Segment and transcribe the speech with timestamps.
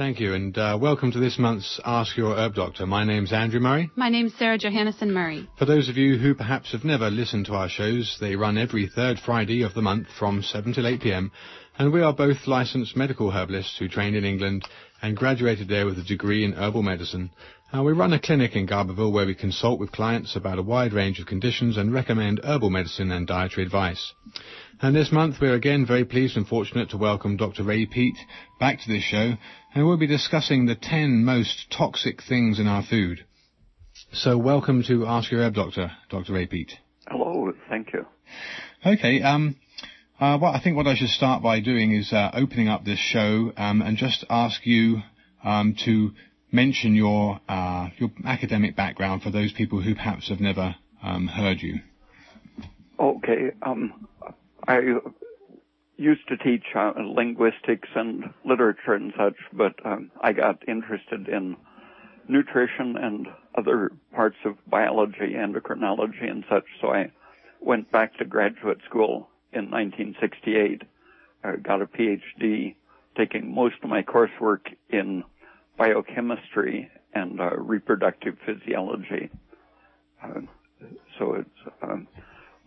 [0.00, 2.86] Thank you, and uh, welcome to this month's Ask Your Herb Doctor.
[2.86, 3.90] My name's Andrew Murray.
[3.96, 5.46] My name's Sarah Johannesson Murray.
[5.58, 8.86] For those of you who perhaps have never listened to our shows, they run every
[8.88, 11.30] third Friday of the month from 7 till 8 p.m.
[11.80, 14.68] And we are both licensed medical herbalists who trained in England
[15.00, 17.30] and graduated there with a degree in herbal medicine.
[17.72, 20.92] Uh, we run a clinic in Garberville where we consult with clients about a wide
[20.92, 24.12] range of conditions and recommend herbal medicine and dietary advice.
[24.82, 27.62] And this month we're again very pleased and fortunate to welcome Dr.
[27.62, 28.18] Ray Peat
[28.58, 29.32] back to this show
[29.74, 33.24] and we'll be discussing the 10 most toxic things in our food.
[34.12, 36.34] So welcome to Ask Your Herb Doctor, Dr.
[36.34, 36.74] Ray Peat.
[37.08, 38.04] Hello, thank you.
[38.84, 39.56] Okay, um,
[40.20, 42.98] uh, well, I think what I should start by doing is uh, opening up this
[42.98, 44.98] show um, and just ask you
[45.42, 46.10] um, to
[46.52, 51.62] mention your uh, your academic background for those people who perhaps have never um, heard
[51.62, 51.80] you.
[52.98, 54.06] Okay, um,
[54.68, 54.80] I
[55.96, 61.56] used to teach uh, linguistics and literature and such, but um, I got interested in
[62.28, 66.64] nutrition and other parts of biology, endocrinology, and such.
[66.82, 67.10] So I
[67.60, 70.82] went back to graduate school in 1968.
[71.42, 72.74] I got a PhD,
[73.16, 75.24] taking most of my coursework in
[75.78, 79.30] biochemistry and uh, reproductive physiology.
[80.22, 80.40] Uh,
[81.18, 82.06] so it's um,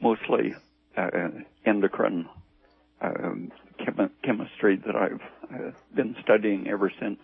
[0.02, 0.54] mostly
[0.98, 1.10] uh,
[1.66, 2.28] endocrine
[3.02, 3.52] um,
[3.84, 5.22] chem- chemistry that I've
[5.54, 7.20] uh, been studying ever since.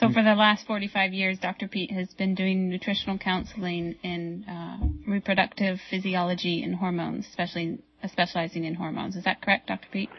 [0.00, 1.68] So for the last 45 years, Dr.
[1.68, 8.74] Peat has been doing nutritional counseling in uh, reproductive physiology and hormones, especially specializing in
[8.74, 9.16] hormones.
[9.16, 9.86] Is that correct, Dr.
[9.92, 10.10] Peat?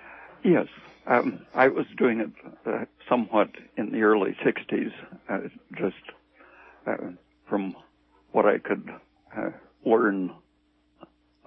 [0.44, 0.67] Yes.
[1.08, 2.31] Um, I was doing it
[2.66, 4.91] uh, somewhat in the early 60s,
[5.30, 5.39] uh,
[5.78, 5.95] just
[6.88, 6.97] uh,
[7.47, 7.75] from
[8.31, 8.89] what I could
[9.38, 9.50] uh,
[9.86, 10.31] learn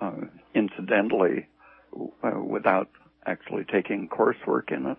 [0.01, 0.13] uh,
[0.55, 1.49] incidentally
[2.23, 2.89] uh, without
[3.27, 4.99] actually taking coursework in it.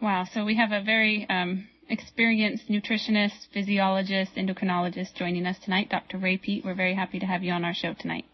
[0.00, 0.26] Wow.
[0.32, 6.18] So we have a very um, experienced nutritionist, physiologist, endocrinologist joining us tonight, Dr.
[6.18, 6.64] Ray Peat.
[6.64, 8.24] We're very happy to have you on our show tonight.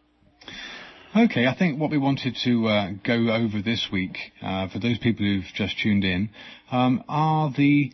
[1.17, 4.97] Okay, I think what we wanted to uh, go over this week, uh, for those
[4.99, 6.31] people who've just tuned in,
[6.71, 7.93] um, are the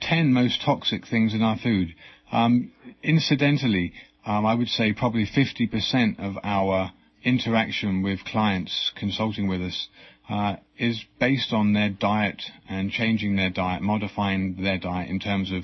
[0.00, 1.94] 10 most toxic things in our food.
[2.32, 2.72] Um,
[3.04, 3.92] incidentally,
[4.26, 6.90] um, I would say probably 50% of our
[7.22, 9.86] interaction with clients consulting with us
[10.28, 15.52] uh, is based on their diet and changing their diet, modifying their diet in terms
[15.52, 15.62] of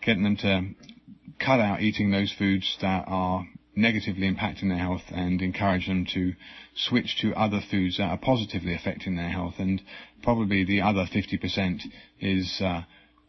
[0.00, 0.68] getting them to
[1.38, 3.44] cut out eating those foods that are
[3.78, 6.34] negatively impacting their health and encourage them to
[6.74, 9.54] switch to other foods that are positively affecting their health.
[9.58, 9.80] And
[10.22, 11.82] probably the other 50%
[12.20, 12.82] is uh,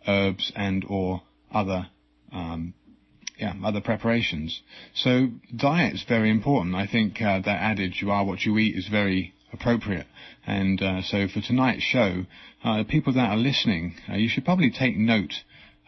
[0.08, 1.22] herbs and or
[1.52, 1.88] other
[2.32, 2.74] um,
[3.38, 4.62] yeah, other preparations.
[4.94, 6.76] So diet is very important.
[6.76, 10.08] I think uh, that adage, you are what you eat, is very appropriate.
[10.46, 12.26] And uh, so for tonight's show,
[12.64, 15.34] uh, people that are listening, uh, you should probably take note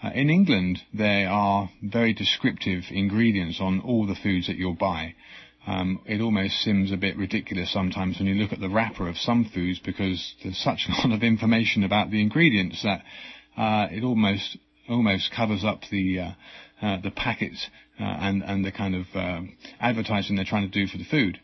[0.09, 5.13] in England, there are very descriptive ingredients on all the foods that you'll buy.
[5.67, 9.17] Um, it almost seems a bit ridiculous sometimes when you look at the wrapper of
[9.17, 13.03] some foods because there's such a lot of information about the ingredients that
[13.57, 14.57] uh, it almost
[14.89, 16.31] almost covers up the uh,
[16.81, 17.67] uh the packets
[17.99, 21.39] uh, and and the kind of um, advertising they're trying to do for the food.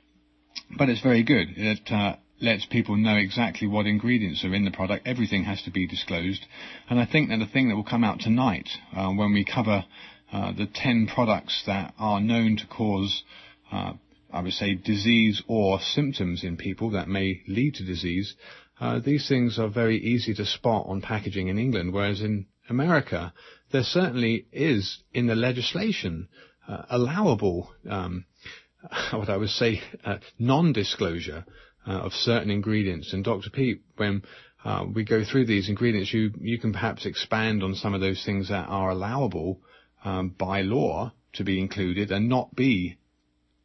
[0.76, 1.50] But it's very good.
[1.56, 5.08] It uh, lets people know exactly what ingredients are in the product.
[5.08, 6.46] Everything has to be disclosed.
[6.90, 9.86] And I think that the thing that will come out tonight, uh, when we cover
[10.32, 13.24] uh, the 10 products that are known to cause,
[13.72, 13.94] uh,
[14.32, 18.36] I would say, disease or symptoms in people that may lead to disease,
[18.80, 23.34] uh, these things are very easy to spot on packaging in England, whereas in America,
[23.72, 26.28] there certainly is in the legislation
[26.68, 28.26] uh, allowable, um,
[29.12, 31.46] what I would say, uh, non-disclosure
[31.94, 33.14] of certain ingredients.
[33.14, 33.50] And Dr.
[33.50, 34.24] Peat, when
[34.64, 38.24] uh, we go through these ingredients, you you can perhaps expand on some of those
[38.26, 39.62] things that are allowable
[40.04, 42.98] um, by law to be included and not be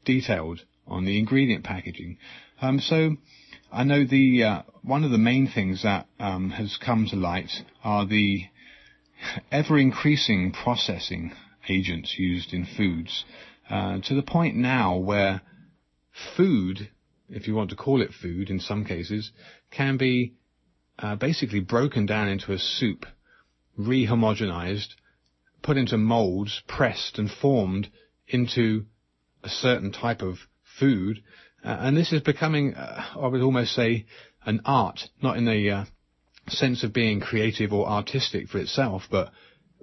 [0.05, 2.19] detailed on the ingredient packaging.
[2.61, 3.17] Um, so
[3.73, 7.51] I know the uh, one of the main things that um, has come to light
[7.83, 8.45] are the
[9.51, 11.33] ever increasing processing
[11.69, 13.25] agents used in foods
[13.71, 15.41] uh, to the point now where
[16.37, 16.91] food
[17.33, 19.33] if you want to call it food in some cases,
[19.71, 20.35] can be
[20.99, 23.07] uh, basically broken down into a soup,
[23.79, 24.95] rehomogenized,
[25.63, 27.89] put into molds, pressed and formed
[28.29, 28.85] into
[29.43, 30.37] a certain type of
[30.79, 31.23] food.
[31.65, 34.07] Uh, and this is becoming, uh, I would almost say,
[34.45, 35.85] an art, not in the uh,
[36.49, 39.33] sense of being creative or artistic for itself, but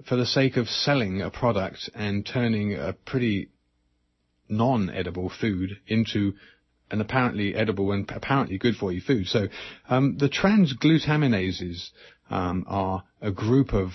[0.06, 3.50] for the sake of selling a product and turning a pretty
[4.48, 6.34] non-edible food into
[6.92, 9.28] an apparently edible and apparently good for you food.
[9.28, 9.48] So
[9.90, 11.90] um, the transglutaminases
[12.30, 13.92] um, are a group of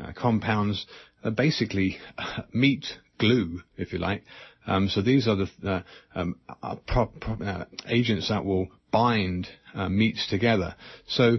[0.00, 0.86] uh, compounds,
[1.24, 1.98] uh, basically
[2.52, 2.86] meat
[3.18, 4.22] glue, if you like.
[4.66, 5.82] Um, so these are the uh,
[6.14, 10.74] um, uh, pro- pro- uh, agents that will bind uh, meats together.
[11.06, 11.38] So,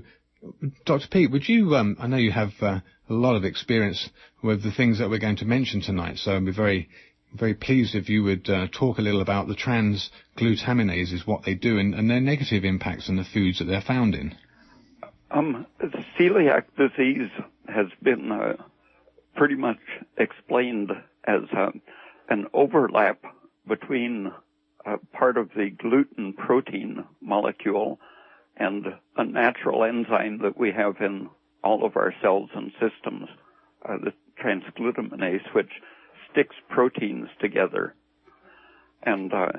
[0.86, 1.08] Dr.
[1.10, 1.76] Peat, would you?
[1.76, 4.10] Um, I know you have a lot of experience
[4.42, 6.90] with the things that we're going to mention tonight, so I'd be very
[7.34, 11.78] very pleased if you would uh, talk a little about the transglutaminases, what they do,
[11.78, 14.36] and, and, their negative impacts on the foods that they're found in.
[15.30, 15.66] Um,
[16.20, 17.30] celiac disease
[17.68, 18.54] has been uh,
[19.36, 19.80] pretty much
[20.18, 20.92] explained
[21.26, 21.72] as uh,
[22.30, 23.20] an overlap
[23.68, 24.32] between
[25.14, 28.00] part of the gluten protein molecule
[28.56, 28.86] and
[29.18, 31.30] a natural enzyme that we have in
[31.64, 33.28] all of our cells and systems,
[33.88, 35.72] uh, the transglutaminase, which
[36.38, 37.96] sticks proteins together.
[39.02, 39.52] And uh,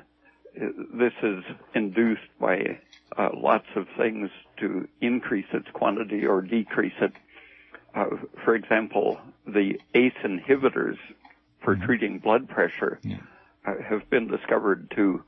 [0.54, 1.42] this is
[1.74, 2.78] induced by
[3.16, 7.12] uh, lots of things to increase its quantity or decrease it.
[7.94, 8.06] Uh,
[8.44, 10.98] for example, the ACE inhibitors
[11.64, 11.84] for mm-hmm.
[11.84, 13.18] treating blood pressure yeah.
[13.66, 15.22] Uh, have been discovered to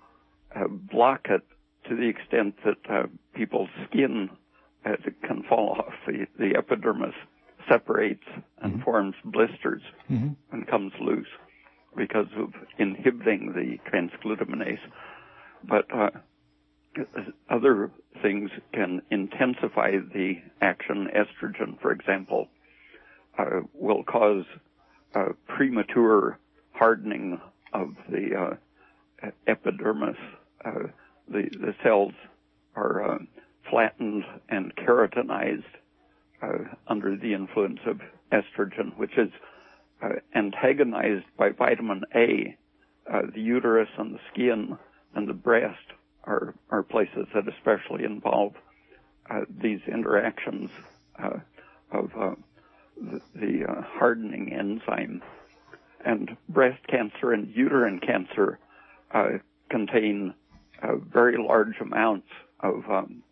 [0.55, 1.43] uh, block it
[1.89, 4.31] to the extent that uh, people's skin,
[5.23, 7.15] can fall off, the, the epidermis
[7.69, 8.25] separates
[8.63, 8.83] and mm-hmm.
[8.83, 10.31] forms blisters mm-hmm.
[10.53, 11.29] and comes loose
[11.97, 14.79] because of inhibiting the transglutaminase.
[15.69, 16.11] But uh,
[17.49, 17.91] other
[18.23, 21.09] things can intensify the action.
[21.15, 22.49] Estrogen, for example,
[23.39, 24.45] uh, will cause
[25.15, 26.39] uh, premature
[26.73, 27.41] hardening
[27.73, 28.57] of the
[29.25, 30.17] uh, epidermis.
[30.65, 30.89] Uh,
[31.29, 32.13] the, the cells
[32.75, 33.19] are uh,
[33.69, 35.65] flattened and keratinized
[36.89, 38.01] under the influence of
[38.33, 39.31] estrogen, which is
[40.35, 42.57] antagonized by vitamin A.
[43.07, 44.79] the uterus and the skin
[45.15, 45.93] and the breast
[46.25, 48.55] are, are places that especially involve
[49.31, 50.71] uh, these interactions
[51.23, 51.39] uh,
[51.93, 52.35] of uh,
[52.97, 53.65] the, the
[53.99, 55.23] hardening enzyme.
[56.05, 58.59] And breast cancer and uterine cancer
[59.69, 60.35] contain
[61.13, 62.29] very large amounts
[62.61, 63.23] of um,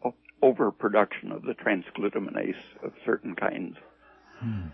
[0.42, 3.76] overproduction of the transglutaminase of certain kinds.
[4.38, 4.66] Hmm.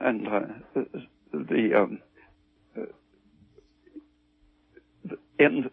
[0.00, 0.40] And uh,
[1.32, 1.98] the um,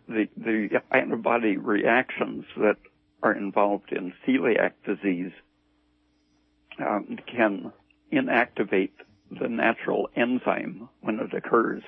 [0.08, 2.78] the, the antibody reactions that
[3.22, 5.32] are involved in celiac disease
[6.80, 7.72] um, can
[8.12, 8.92] inactivate
[9.40, 11.84] the natural enzyme when it occurs.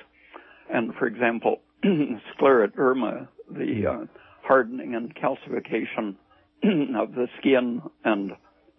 [0.72, 4.06] And for example, scleroderma, the uh,
[4.42, 6.16] hardening and calcification
[6.96, 8.32] of the skin and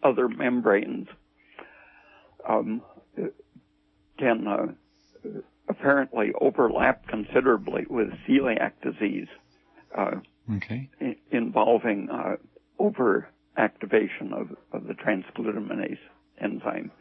[0.03, 1.07] other membranes,
[2.47, 2.81] um,
[4.17, 5.31] can uh,
[5.67, 9.27] apparently overlap considerably with celiac disease,
[9.97, 10.11] uh,
[10.57, 10.89] okay.
[11.01, 12.35] I- involving uh,
[12.79, 15.99] overactivation of, of the transglutaminase
[16.39, 16.91] enzyme.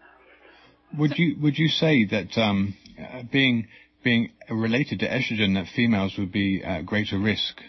[0.98, 3.68] Would you would you say that um, uh, being
[4.04, 7.62] being related to estrogen that females would be at greater risk?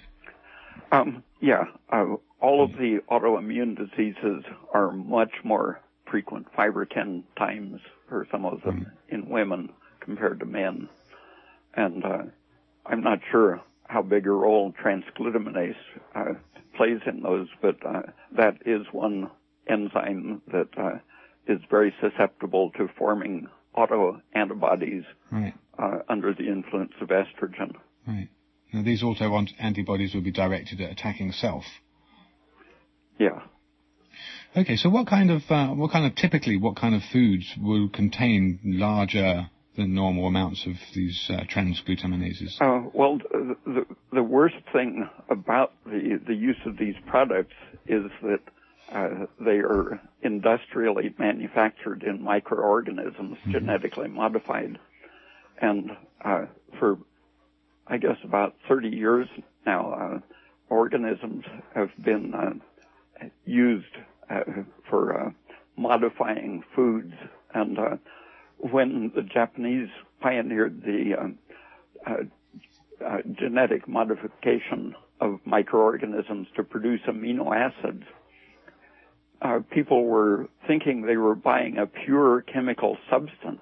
[0.92, 4.44] Um, yeah, uh, all of the autoimmune diseases
[4.74, 5.80] are much more
[6.12, 7.80] frequent, five or ten times
[8.10, 9.14] for some of them mm.
[9.14, 9.70] in women
[10.02, 10.90] compared to men.
[11.74, 12.24] And uh,
[12.86, 15.76] I'm not sure how big a role transglutaminase
[16.14, 16.34] uh,
[16.76, 18.02] plays in those, but uh,
[18.36, 19.32] that is one
[19.68, 20.98] enzyme that uh,
[21.48, 23.48] is very susceptible to forming
[23.78, 25.54] autoantibodies right.
[25.80, 27.74] Uh, under the influence of estrogen.
[28.06, 28.28] Right.
[28.74, 31.64] Now these autoantibodies will be directed at attacking self.
[33.20, 33.42] Yeah.
[34.56, 37.90] Okay, so what kind of uh, what kind of typically what kind of foods will
[37.90, 42.62] contain larger than normal amounts of these uh, transglutaminases?
[42.62, 43.18] Uh, well,
[43.66, 47.56] the, the worst thing about the, the use of these products
[47.88, 48.40] is that
[48.92, 53.52] uh, they are industrially manufactured in microorganisms, mm-hmm.
[53.52, 54.78] genetically modified.
[55.60, 55.92] And
[56.24, 56.46] uh,
[56.80, 56.98] for,
[57.88, 59.28] I guess, about 30 years
[59.66, 60.20] now, uh,
[60.70, 62.54] organisms have been uh,
[63.46, 63.96] used
[64.90, 65.34] for
[65.76, 67.14] modifying foods
[67.54, 67.78] and
[68.72, 69.90] when the Japanese
[70.22, 71.38] pioneered the um,
[72.08, 78.04] uh, uh, genetic modification of microorganisms to produce amino acids,
[79.42, 83.62] uh, people were thinking they were buying a pure chemical substance.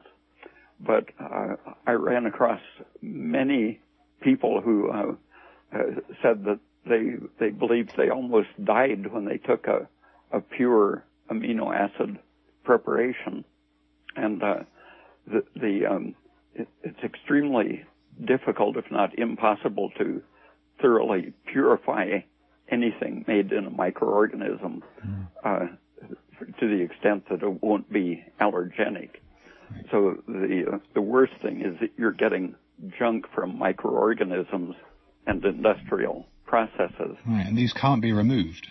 [0.79, 1.55] But uh,
[1.87, 2.61] I ran across
[3.01, 3.79] many
[4.21, 5.15] people who uh,
[5.73, 5.77] uh,
[6.21, 9.87] said that they they believed they almost died when they took a
[10.31, 12.17] a pure amino acid
[12.63, 13.43] preparation,
[14.15, 16.15] and the, the um,
[16.55, 17.83] it, it's extremely
[18.25, 20.21] difficult, if not impossible, to
[20.81, 22.19] thoroughly purify
[22.69, 24.81] anything made in a microorganism.
[25.05, 25.27] Mm.
[25.43, 25.67] Uh,
[26.59, 29.09] to the extent that it won't be allergenic.
[29.91, 32.55] So the uh, the worst thing is that you're getting
[32.97, 34.75] junk from microorganisms
[35.27, 37.15] and industrial processes.
[37.25, 38.67] Right, and these can't be removed.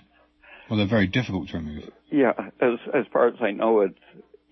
[0.69, 1.91] Well, they're very difficult to remove.
[2.13, 3.99] Yeah, as as far as I know, it's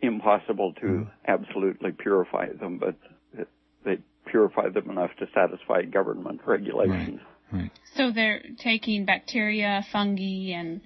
[0.00, 1.11] impossible to mm.
[1.26, 2.97] absolutely purify them, but
[3.38, 3.49] it,
[3.85, 7.20] they purify them enough to satisfy government regulations.
[7.52, 7.61] Right.
[7.61, 7.70] right.
[7.94, 10.80] So they're taking bacteria, fungi, and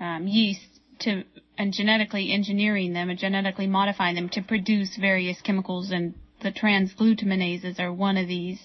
[0.00, 1.24] um, yeast to
[1.58, 7.78] and genetically engineering them and genetically modifying them to produce various chemicals, and the transglutaminases
[7.78, 8.60] are one of these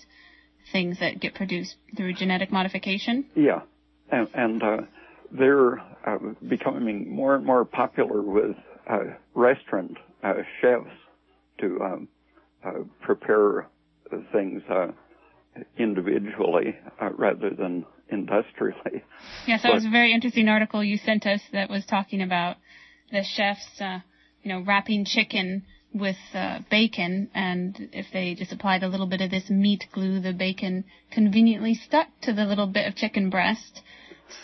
[0.71, 3.25] things that get produced through genetic modification.
[3.35, 3.61] Yeah,
[4.11, 4.77] and, and uh,
[5.31, 8.55] they're uh, becoming more and more popular with
[8.89, 8.99] uh,
[9.33, 10.89] restaurant uh, chefs
[11.59, 12.07] to um,
[12.65, 13.67] uh, prepare
[14.31, 14.87] things uh,
[15.77, 16.75] individually
[17.17, 19.03] rather than industrially.
[19.47, 22.57] Yes, that was a very interesting article you sent us that was talking about
[23.11, 23.79] the chefs,
[24.43, 29.21] you know, wrapping chicken with uh, bacon, and if they just applied a little bit
[29.21, 33.81] of this meat glue, the bacon conveniently stuck to the little bit of chicken breast,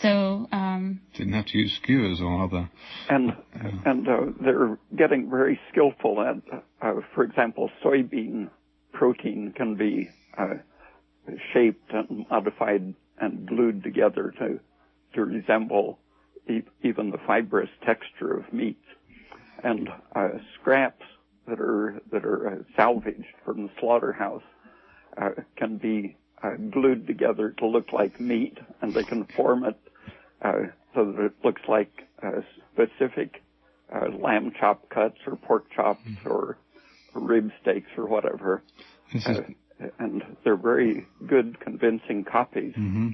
[0.02, 2.68] so um, didn't have to use skewers or other.
[3.08, 6.36] And uh, and uh, they're getting very skillful at,
[6.82, 8.50] uh, for example, soybean
[8.92, 10.54] protein can be uh,
[11.54, 14.60] shaped and modified and glued together to
[15.14, 15.98] to resemble
[16.48, 18.78] e- even the fibrous texture of meat.
[19.64, 20.28] And uh,
[20.60, 21.04] scraps
[21.48, 24.42] that are that are uh, salvaged from the slaughterhouse
[25.56, 29.76] can be uh, glued together to look like meat, and they can form it
[30.42, 30.52] uh,
[30.94, 31.90] so that it looks like
[32.22, 32.40] uh,
[32.72, 33.42] specific
[33.92, 36.28] uh, lamb chop cuts or pork chops mm-hmm.
[36.28, 36.58] or
[37.14, 38.62] rib steaks or whatever.
[39.12, 39.26] Is...
[39.26, 39.42] Uh,
[39.98, 42.74] and they're very good, convincing copies.
[42.74, 43.10] Mm-hmm.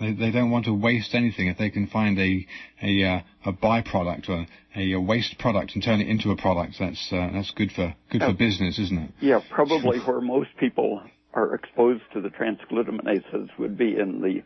[0.00, 1.48] They, they don't want to waste anything.
[1.48, 2.46] If they can find a
[2.82, 6.76] a, uh, a byproduct or a, a, waste product and turn it into a product,
[6.78, 9.10] that's uh, that's good for good for business, isn't it?
[9.20, 11.02] Yeah, probably where most people
[11.34, 14.42] are exposed to the transglutaminases would be in the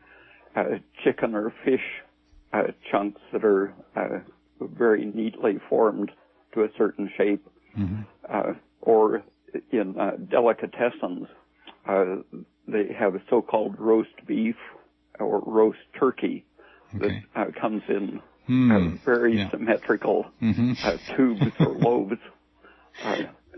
[0.58, 1.80] uh, chicken or fish
[2.52, 4.18] uh, chunks that are uh,
[4.60, 6.10] very neatly formed
[6.54, 7.46] to a certain shape,
[7.78, 8.02] mm-hmm.
[8.28, 9.22] Uh, or
[9.70, 11.26] in uh, delicatessens,
[11.88, 12.22] uh,
[12.68, 14.56] they have a so-called roast beef
[15.24, 16.44] or roast turkey
[16.94, 17.24] okay.
[17.34, 19.04] that comes in mm.
[19.04, 19.50] very yeah.
[19.50, 20.72] symmetrical mm-hmm.
[21.16, 22.20] tubes or lobes.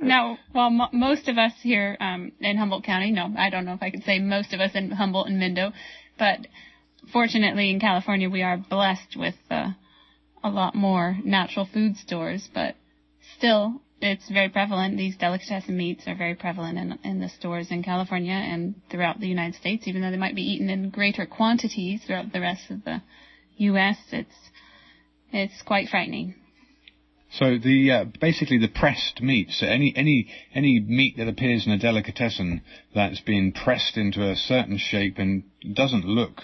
[0.00, 3.74] Now, well, m- most of us here um, in Humboldt County, no, I don't know
[3.74, 5.72] if I could say most of us in Humboldt and Mendo,
[6.18, 6.46] but
[7.12, 9.70] fortunately in California we are blessed with uh,
[10.42, 12.76] a lot more natural food stores, but
[13.36, 14.98] still it's very prevalent.
[14.98, 19.26] These delicatessen meats are very prevalent in, in the stores in California and throughout the
[19.26, 22.84] United States, even though they might be eaten in greater quantities throughout the rest of
[22.84, 23.00] the
[23.56, 23.96] U.S.
[24.12, 24.50] It's
[25.32, 26.34] it's quite frightening.
[27.30, 29.50] So the uh, basically the pressed meat.
[29.50, 32.60] So any any any meat that appears in a delicatessen
[32.94, 36.42] that's been pressed into a certain shape and doesn't look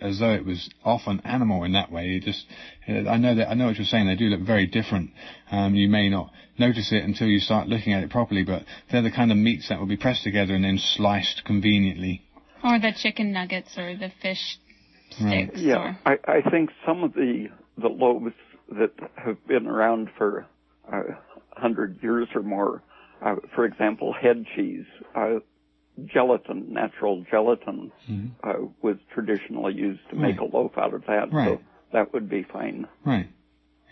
[0.00, 2.16] as though it was off an animal in that way.
[2.16, 2.46] It just
[2.88, 4.06] I know that I know what you're saying.
[4.06, 5.10] They do look very different.
[5.50, 9.02] Um, you may not notice it until you start looking at it properly, but they're
[9.02, 12.22] the kind of meats that will be pressed together and then sliced conveniently.
[12.62, 14.58] Or the chicken nuggets or the fish
[15.10, 15.22] sticks.
[15.22, 15.56] Right.
[15.56, 18.34] Yeah, I, I think some of the the lobes
[18.78, 20.46] that have been around for
[20.90, 21.02] a uh,
[21.52, 22.82] hundred years or more.
[23.24, 25.40] Uh, for example, head cheese, uh,
[26.06, 28.48] gelatin, natural gelatin, mm-hmm.
[28.48, 30.30] uh, was traditionally used to right.
[30.30, 31.32] make a loaf out of that.
[31.32, 31.58] Right.
[31.58, 31.60] So
[31.92, 32.86] that would be fine.
[33.04, 33.28] Right.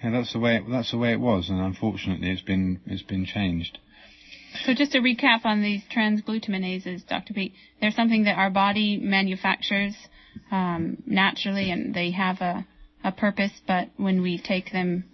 [0.02, 0.56] Yeah, that's the way.
[0.56, 3.78] It, that's the way it was, and unfortunately, it's been it's been changed.
[4.64, 7.34] So just to recap on these transglutaminases, Dr.
[7.34, 9.94] Peat, they're something that our body manufactures
[10.50, 12.66] um, naturally, and they have a
[13.04, 15.04] a purpose, but when we take them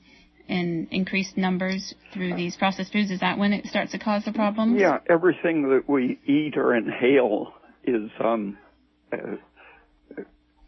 [0.49, 4.33] in increased numbers through these processed foods, is that when it starts to cause the
[4.33, 4.77] problem?
[4.77, 8.59] Yeah, everything that we eat or inhale is um,
[9.13, 9.37] uh,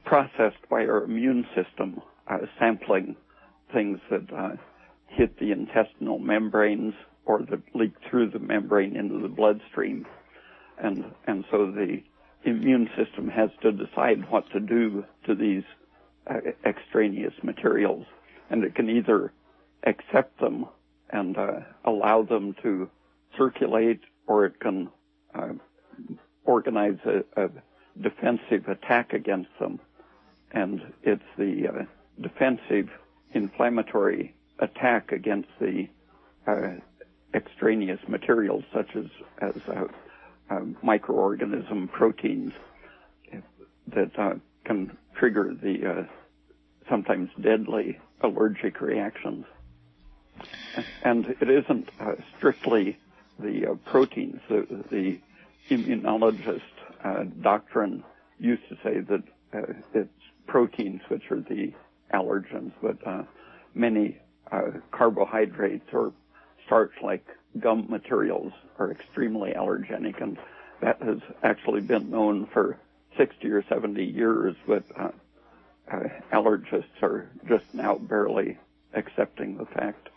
[0.05, 3.17] processed by our immune system, uh, sampling
[3.73, 4.57] things that uh,
[5.09, 6.95] hit the intestinal membranes
[7.27, 10.07] or that leak through the membrane into the bloodstream.
[10.79, 12.03] And, and so the
[12.45, 15.65] immune system has to decide what to do to these
[16.29, 18.07] uh, extraneous materials,
[18.51, 19.33] and it can either
[19.85, 20.67] accept them
[21.11, 22.91] and uh, allow them to
[23.37, 24.89] circulate, or it can
[25.35, 25.53] uh,
[26.45, 27.49] organize a, a,
[28.03, 29.81] defensive attack against them.
[30.53, 31.83] And it's the uh,
[32.21, 32.91] defensive
[33.33, 35.89] inflammatory attack against the
[36.47, 36.73] uh,
[37.33, 39.07] extraneous materials, such as
[39.41, 39.55] as
[40.85, 42.53] microorganism proteins,
[43.89, 46.03] that can trigger the uh,
[46.89, 49.45] sometimes deadly allergic reactions.
[51.03, 52.99] And it isn't uh, strictly
[53.39, 54.41] the uh, proteins.
[54.49, 55.19] The, the
[55.71, 56.61] immunologist
[57.05, 58.05] uh, doctrine
[58.39, 59.23] used to say that
[59.55, 60.11] uh, it's
[60.47, 61.73] proteins which are the
[62.13, 63.23] allergens, but uh,
[63.75, 64.19] many
[64.53, 66.13] uh, carbohydrates or
[66.67, 67.27] starch-like
[67.59, 70.39] gum materials are extremely allergenic, and
[70.81, 72.79] that has actually been known for
[73.17, 74.85] 60 or 70 years, but
[76.33, 78.59] allergists are just now barely
[78.93, 80.11] accepting the fact.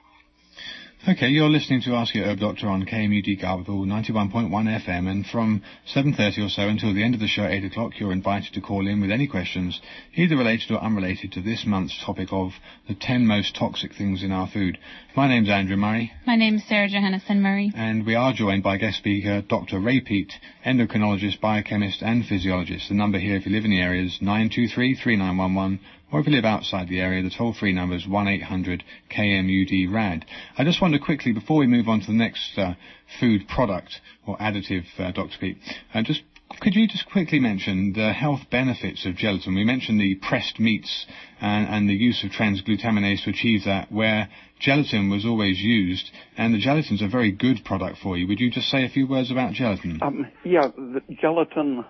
[1.08, 5.64] Okay, you're listening to Ask Your Herb Doctor on KMUD Garberville 91.1 FM, and from
[5.96, 8.60] 7.30 or so until the end of the show at 8 o'clock, you're invited to
[8.62, 9.80] call in with any questions,
[10.16, 12.52] either related or unrelated to this month's topic of
[12.90, 14.78] the 10 most toxic things in our food.
[15.16, 16.12] My name's Andrew Murray.
[16.28, 17.72] My name's Sarah Johannesson Murray.
[17.76, 19.80] And we are joined by guest speaker Dr.
[19.80, 20.34] Ray Peat,
[20.66, 22.90] endocrinologist, biochemist, and physiologist.
[22.90, 25.80] The number here, if you live in the area, is 923 3911
[26.12, 30.26] or if you live outside the area, the toll-free number is 1-800-KMUD-RAD.
[30.58, 32.74] I just wonder quickly, before we move on to the next uh,
[33.20, 35.38] food product or additive, uh, Dr.
[35.40, 35.60] Peat,
[35.94, 36.24] uh, just
[36.62, 39.54] could you just quickly mention the health benefits of gelatin?
[39.54, 41.06] We mentioned the pressed meats
[41.40, 46.56] and, and, the use of transglutaminase to achieve that, where gelatin was always used, and
[46.56, 48.28] the gelatin's a very good product for you.
[48.28, 50.00] Would you just say a few words about gelatin?
[50.02, 51.86] Um, yeah, the gelatin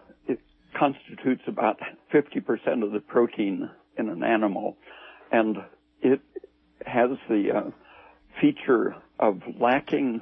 [0.77, 1.79] constitutes about
[2.13, 3.69] 50% of the protein
[3.99, 4.77] in an animal,
[5.31, 5.57] and
[6.01, 6.21] it
[6.85, 7.69] has the uh,
[8.41, 10.21] feature of lacking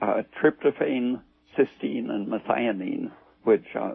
[0.00, 1.20] uh, tryptophan,
[1.56, 3.12] cysteine, and methionine,
[3.44, 3.92] which uh,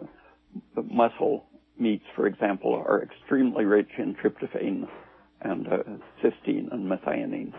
[0.90, 1.44] muscle
[1.78, 4.88] meats, for example, are extremely rich in tryptophan
[5.42, 5.78] and uh,
[6.22, 7.52] cysteine and methionine,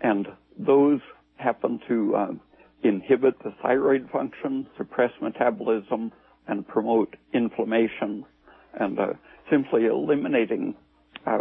[0.00, 0.28] and
[0.58, 1.00] those
[1.36, 2.32] happen to uh,
[2.82, 6.12] inhibit the thyroid function, suppress metabolism,
[6.46, 8.24] and promote inflammation.
[8.78, 9.12] And uh,
[9.50, 10.74] simply eliminating
[11.26, 11.38] uh,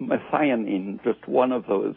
[0.00, 1.94] methionine, just one of those,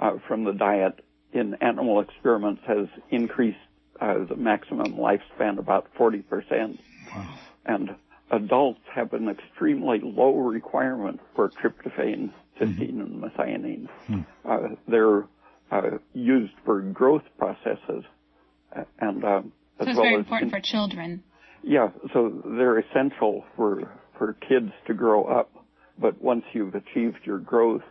[0.00, 3.58] uh, from the diet in animal experiments has increased
[4.00, 6.78] uh, the maximum lifespan about 40%.
[7.14, 7.38] Wow.
[7.64, 7.90] And
[8.30, 13.00] adults have an extremely low requirement for tryptophan, cysteine, mm-hmm.
[13.00, 13.88] and methionine.
[14.08, 14.26] Mm.
[14.44, 15.24] Uh, they're
[15.70, 18.04] uh, used for growth processes
[18.98, 21.22] and uh, so it's well very important in, for children.
[21.62, 25.50] Yeah, so they're essential for for kids to grow up.
[25.98, 27.82] But once you've achieved your growth,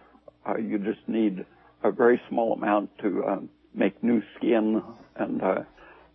[0.48, 1.46] uh, you just need
[1.84, 4.84] a very small amount to um, make new skin
[5.16, 5.56] and uh,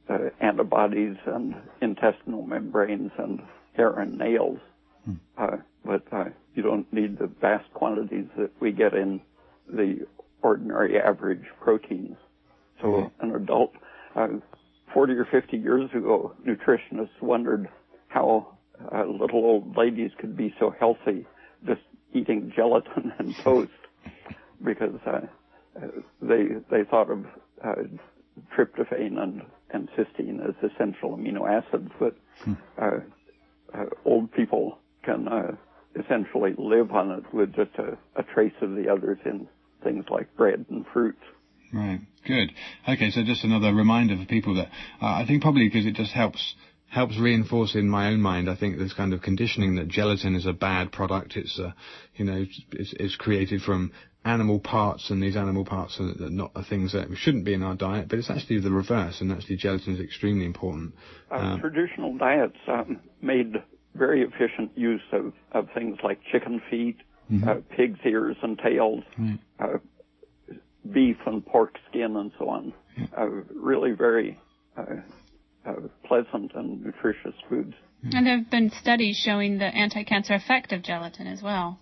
[0.09, 3.41] uh, antibodies and intestinal membranes and
[3.75, 4.59] hair and nails.
[5.05, 5.15] Hmm.
[5.37, 9.21] Uh, but uh, you don't need the vast quantities that we get in
[9.69, 10.07] the
[10.43, 12.17] ordinary average proteins.
[12.81, 13.29] So mm-hmm.
[13.29, 13.73] an adult,
[14.17, 14.29] uh,
[14.93, 17.69] 40 or 50 years ago, nutritionists wondered
[18.09, 18.59] how
[18.95, 21.27] uh, little old ladies could be so healthy
[21.67, 21.81] just
[22.13, 23.71] eating gelatin and toast
[24.65, 25.21] because uh,
[26.21, 27.25] they they thought of
[27.65, 27.75] uh,
[28.57, 32.55] tryptophan and, and cysteine as essential amino acids, but hmm.
[32.81, 32.91] uh,
[33.75, 35.53] uh, old people can uh,
[35.99, 39.49] essentially live on it with just a, a trace of the others in
[39.83, 41.23] things like bread and fruits.
[41.73, 42.01] Right.
[42.27, 42.53] Good.
[42.89, 43.11] Okay.
[43.11, 44.69] So just another reminder for people that
[45.01, 46.55] uh, I think probably because it just helps
[46.91, 48.51] helps reinforce in my own mind.
[48.51, 51.37] I think this kind of conditioning that gelatin is a bad product.
[51.37, 51.71] It's, uh,
[52.17, 53.93] you know, it's, it's, created from
[54.25, 57.77] animal parts, and these animal parts are not are things that shouldn't be in our
[57.77, 58.09] diet.
[58.09, 60.95] But it's actually the reverse, and actually gelatin is extremely important.
[61.31, 63.55] Uh, um, traditional diets um, made
[63.95, 66.99] very efficient use of, of things like chicken feet,
[67.31, 67.49] mm-hmm.
[67.49, 69.39] uh, pig's ears and tails, right.
[69.61, 69.79] Uh,
[70.93, 72.73] beef and pork skin, and so on.
[72.97, 73.07] Yeah.
[73.17, 74.41] Uh, really very
[75.67, 77.75] uh, uh, pleasant and nutritious foods.
[78.03, 81.79] And there have been studies showing the anti-cancer effect of gelatin as well.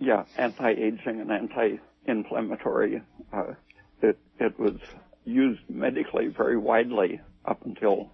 [0.00, 3.02] Yeah, anti-aging and anti-inflammatory.
[3.32, 3.54] Uh,
[4.02, 4.76] it it was
[5.24, 8.10] used medically very widely up until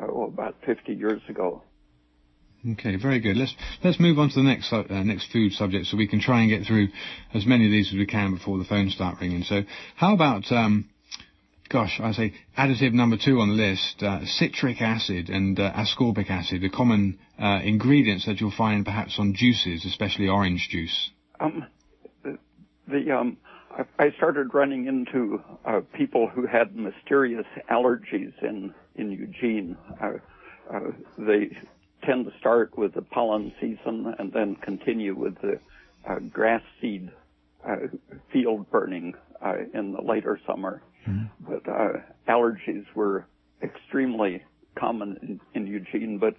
[0.00, 1.62] oh, about 50 years ago.
[2.72, 3.36] Okay, very good.
[3.36, 6.40] Let's let's move on to the next uh, next food subject, so we can try
[6.40, 6.88] and get through
[7.32, 9.44] as many of these as we can before the phones start ringing.
[9.44, 9.62] So,
[9.94, 10.88] how about um,
[11.68, 16.30] gosh, I say additive number two on the list, uh, citric acid and uh, ascorbic
[16.30, 21.10] acid, the common uh, ingredients that you'll find perhaps on juices, especially orange juice.
[21.40, 21.66] Um,
[22.88, 23.36] the um,
[23.98, 29.76] I started running into uh, people who had mysterious allergies in in Eugene.
[30.00, 30.12] Uh,
[30.72, 30.80] uh,
[31.18, 31.56] they
[32.04, 35.60] tend to start with the pollen season and then continue with the
[36.30, 37.10] grass seed
[38.32, 39.14] field burning
[39.74, 40.82] in the later summer.
[41.08, 41.52] Mm-hmm.
[41.52, 41.92] But uh,
[42.28, 43.26] allergies were
[43.62, 44.42] extremely
[44.76, 46.18] common in, in Eugene.
[46.18, 46.36] But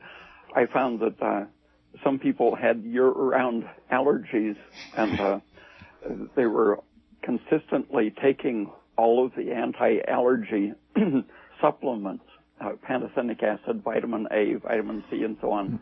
[0.56, 1.46] I found that uh,
[2.04, 4.56] some people had year-round allergies,
[4.96, 5.40] and uh,
[6.36, 6.80] they were
[7.22, 10.74] consistently taking all of the anti-allergy
[11.62, 12.24] supplements,
[12.62, 15.80] uh, pantothenic acid, vitamin A, vitamin C, and so on.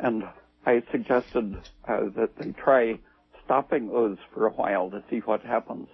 [0.00, 0.24] And
[0.66, 1.56] I suggested
[1.88, 2.98] uh, that they try
[3.44, 5.88] stopping those for a while to see what happens.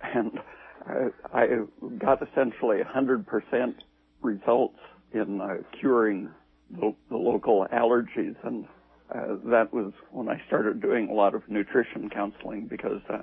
[0.00, 0.38] And
[1.32, 1.46] I
[1.98, 3.74] got essentially 100%
[4.22, 4.78] results
[5.12, 6.30] in uh, curing
[6.70, 8.36] the, the, local allergies.
[8.44, 8.66] And
[9.14, 13.18] uh, that was when I started doing a lot of nutrition counseling because uh,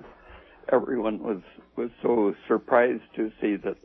[0.72, 1.42] everyone was,
[1.76, 3.78] was so surprised to see that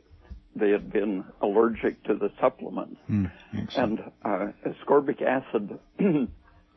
[0.55, 2.97] they had been allergic to the supplement.
[3.09, 3.31] Mm,
[3.77, 5.79] and uh, ascorbic acid,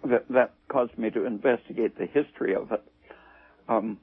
[0.04, 2.84] that, that caused me to investigate the history of it.
[3.68, 3.98] Um,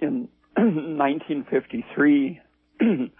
[0.00, 2.40] in 1953,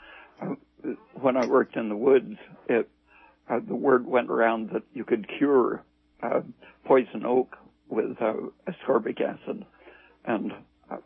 [1.20, 2.36] when I worked in the woods,
[2.68, 2.88] it,
[3.48, 5.82] uh, the word went around that you could cure
[6.22, 6.40] uh,
[6.84, 7.56] poison oak
[7.88, 8.34] with uh,
[8.68, 9.64] ascorbic acid,
[10.24, 10.52] and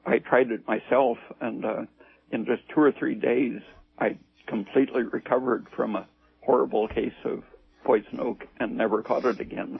[0.07, 1.83] I tried it myself, and uh,
[2.31, 3.61] in just two or three days,
[3.99, 6.07] I completely recovered from a
[6.43, 7.43] horrible case of
[7.85, 9.79] poison oak and never caught it again.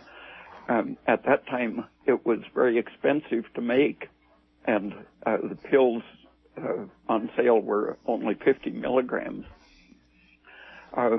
[0.69, 4.09] Um, at that time, it was very expensive to make,
[4.67, 4.95] and
[5.27, 6.03] uh, the pills
[6.57, 9.45] uh, on sale were only 50 milligrams.
[10.97, 11.19] Uh,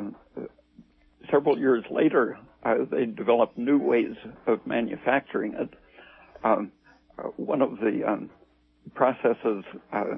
[1.29, 4.15] several years later, uh, they developed new ways
[4.47, 5.73] of manufacturing it.
[6.43, 6.71] Um,
[7.17, 8.29] uh, one of the um,
[8.93, 10.17] processes uh,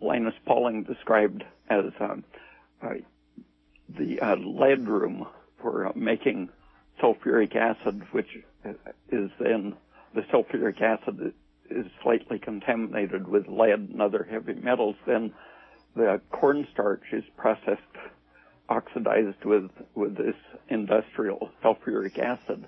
[0.00, 2.24] Linus Pauling described as um,
[3.88, 5.26] the lead room
[5.60, 6.48] for making
[7.00, 8.38] sulfuric acid, which
[9.10, 9.74] is then
[10.14, 11.34] the sulfuric acid
[11.76, 15.32] is slightly contaminated with lead and other heavy metals, then
[15.94, 17.80] the cornstarch is processed,
[18.68, 20.36] oxidized with, with this
[20.68, 22.66] industrial sulfuric acid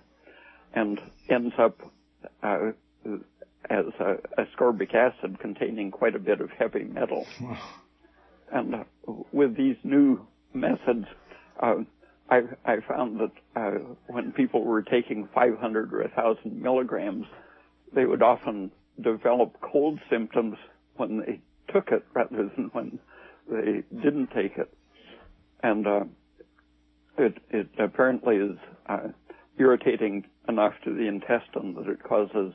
[0.75, 1.81] and ends up
[2.43, 2.73] uh,
[3.71, 7.27] as a, ascorbic acid containing quite a bit of heavy metal.
[8.53, 8.85] and uh,
[9.33, 11.07] with these new methods,
[11.61, 11.77] uh,
[12.29, 17.27] I, I found that uh, when people were taking 500 or 1,000 milligrams,
[17.95, 20.57] they would often develop cold symptoms
[20.97, 21.41] when they
[21.73, 22.99] took it rather than when
[23.51, 24.73] they didn't take it.
[25.63, 26.05] And uh,
[27.19, 29.09] it, it apparently is uh,
[29.59, 32.55] irritating enough to the intestine that it causes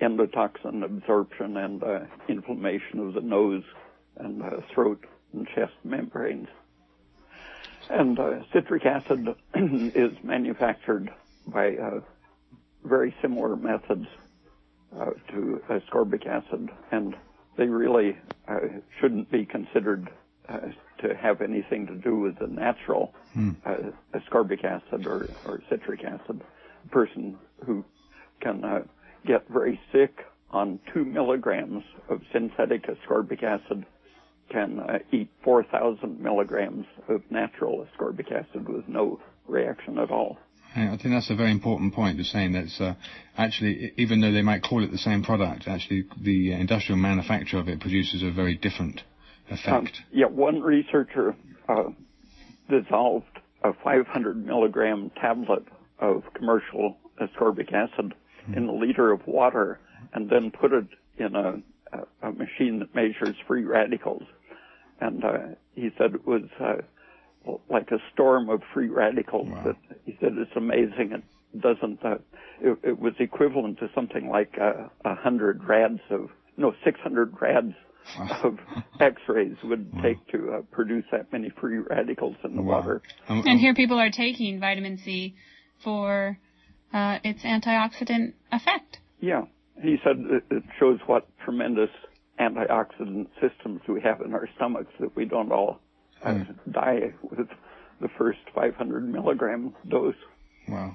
[0.00, 3.64] endotoxin absorption and uh, inflammation of the nose
[4.18, 6.48] and uh, throat and chest membranes.
[7.88, 11.10] And uh, citric acid is manufactured
[11.46, 12.00] by uh,
[12.84, 14.06] very similar methods
[14.94, 17.14] uh, to ascorbic acid, and
[17.56, 18.16] they really
[18.48, 18.58] uh,
[19.00, 20.08] shouldn't be considered
[20.48, 20.60] uh,
[20.98, 23.50] to have anything to do with the natural hmm.
[23.64, 26.40] Uh, ascorbic acid or, or, citric acid.
[26.84, 27.84] A person who
[28.40, 28.82] can uh,
[29.26, 33.84] get very sick on two milligrams of synthetic ascorbic acid
[34.50, 40.38] can uh, eat 4,000 milligrams of natural ascorbic acid with no reaction at all.
[40.76, 42.94] I think that's a very important point, just saying that uh,
[43.36, 47.68] actually, even though they might call it the same product, actually the industrial manufacture of
[47.68, 49.00] it produces a very different
[49.48, 49.72] effect.
[49.72, 51.34] Um, yeah, one researcher
[51.68, 51.84] uh,
[52.68, 53.24] dissolved
[53.64, 55.64] a 500 milligram tablet
[55.98, 58.14] of commercial ascorbic acid
[58.48, 58.56] mm.
[58.56, 59.78] in a liter of water
[60.12, 60.86] and then put it
[61.18, 61.62] in a,
[61.92, 64.24] a, a machine that measures free radicals.
[65.00, 65.38] And uh,
[65.74, 66.76] he said it was uh,
[67.68, 69.48] like a storm of free radicals.
[69.48, 69.62] Wow.
[69.64, 71.22] That he said it's amazing.
[71.54, 72.04] It doesn't.
[72.04, 72.16] Uh,
[72.60, 76.98] it, it was equivalent to something like uh, a uh, hundred rads of no, six
[77.00, 77.74] hundred rads
[78.18, 78.40] wow.
[78.44, 78.58] of
[79.00, 80.02] X-rays would wow.
[80.02, 83.02] take to uh, produce that many free radicals in the water.
[83.28, 85.34] Um, and here people are taking vitamin C
[85.82, 86.38] for
[86.92, 88.98] uh, its antioxidant effect.
[89.20, 89.42] Yeah,
[89.82, 90.16] he said
[90.50, 91.90] it shows what tremendous
[92.40, 95.80] antioxidant systems we have in our stomachs that we don't all
[96.32, 96.72] mm.
[96.72, 97.48] die with
[98.00, 100.14] the first 500 milligram dose.
[100.68, 100.94] Wow.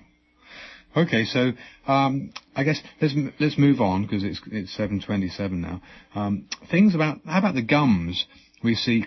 [0.96, 1.52] Okay, so
[1.88, 5.82] um, I guess let's let's move on because it's it's 7:27 now.
[6.14, 8.26] Um, things about how about the gums?
[8.62, 9.06] We see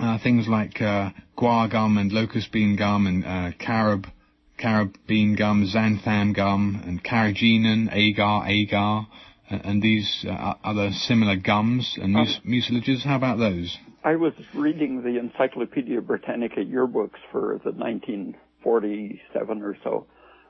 [0.00, 4.06] uh, things like uh, guar gum and locust bean gum and uh, carob
[4.58, 9.06] carob bean gum, xanthan gum, and carrageenan, agar, agar,
[9.50, 13.02] and, and these uh, other similar gums and mus- um, mucilages.
[13.02, 13.76] How about those?
[14.04, 20.06] I was reading the Encyclopedia Britannica yearbooks for the 1947 or so,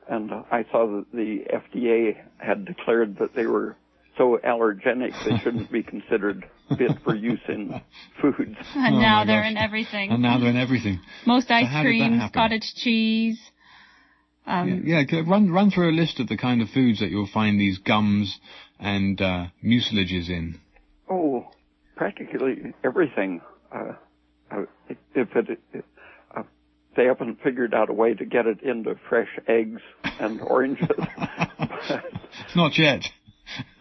[0.09, 3.77] and I saw that the FDA had declared that they were
[4.17, 6.45] so allergenic they shouldn't be considered
[6.77, 7.81] fit for use in
[8.21, 8.57] foods.
[8.75, 9.51] And oh now they're gosh.
[9.53, 10.11] in everything.
[10.11, 11.01] And now they're in everything.
[11.27, 13.39] Most ice so creams, cottage cheese.
[14.49, 17.29] Um, yeah, yeah, run run through a list of the kind of foods that you'll
[17.33, 18.39] find these gums
[18.81, 20.59] and uh, mucilages in.
[21.11, 21.49] Oh,
[21.97, 23.43] practically everything.
[23.71, 23.93] Uh,
[24.51, 24.63] uh,
[25.15, 25.61] if it,
[26.35, 26.43] uh,
[26.97, 29.83] they haven't figured out a way to get it into fresh eggs
[30.19, 30.89] and oranges.
[32.57, 33.05] not yet.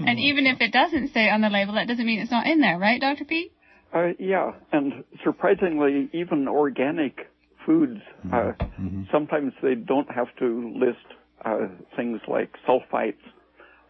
[0.00, 2.60] and even if it doesn't say on the label, that doesn't mean it's not in
[2.60, 3.24] there, right, Dr.
[3.24, 3.52] Peat?
[3.94, 7.27] Uh, yeah, and surprisingly, even organic
[7.68, 8.00] foods,
[8.32, 8.86] uh, mm-hmm.
[8.86, 9.02] mm-hmm.
[9.12, 11.04] sometimes they don't have to list
[11.44, 13.16] uh, things like sulfites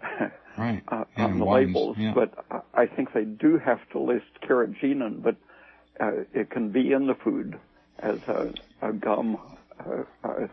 [0.58, 0.82] right.
[0.88, 1.68] uh, yeah, on the wines.
[1.68, 2.12] labels, yeah.
[2.12, 5.36] but I think they do have to list carrageenan, but
[6.00, 7.56] uh, it can be in the food
[8.00, 9.38] as a, a gum
[9.78, 10.48] uh, a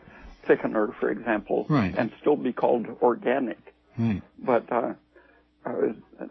[0.47, 1.95] thickener, for example, right.
[1.97, 3.73] and still be called organic.
[3.97, 4.21] Right.
[4.37, 4.93] But uh,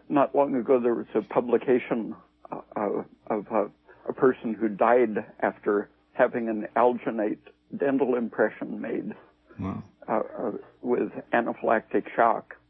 [0.08, 2.14] not long ago, there was a publication
[2.52, 3.64] uh, of uh,
[4.08, 7.38] a person who died after having an alginate
[7.76, 9.14] dental impression made
[9.60, 9.82] wow.
[10.08, 10.50] uh, uh
[10.82, 12.56] with anaphylactic shock.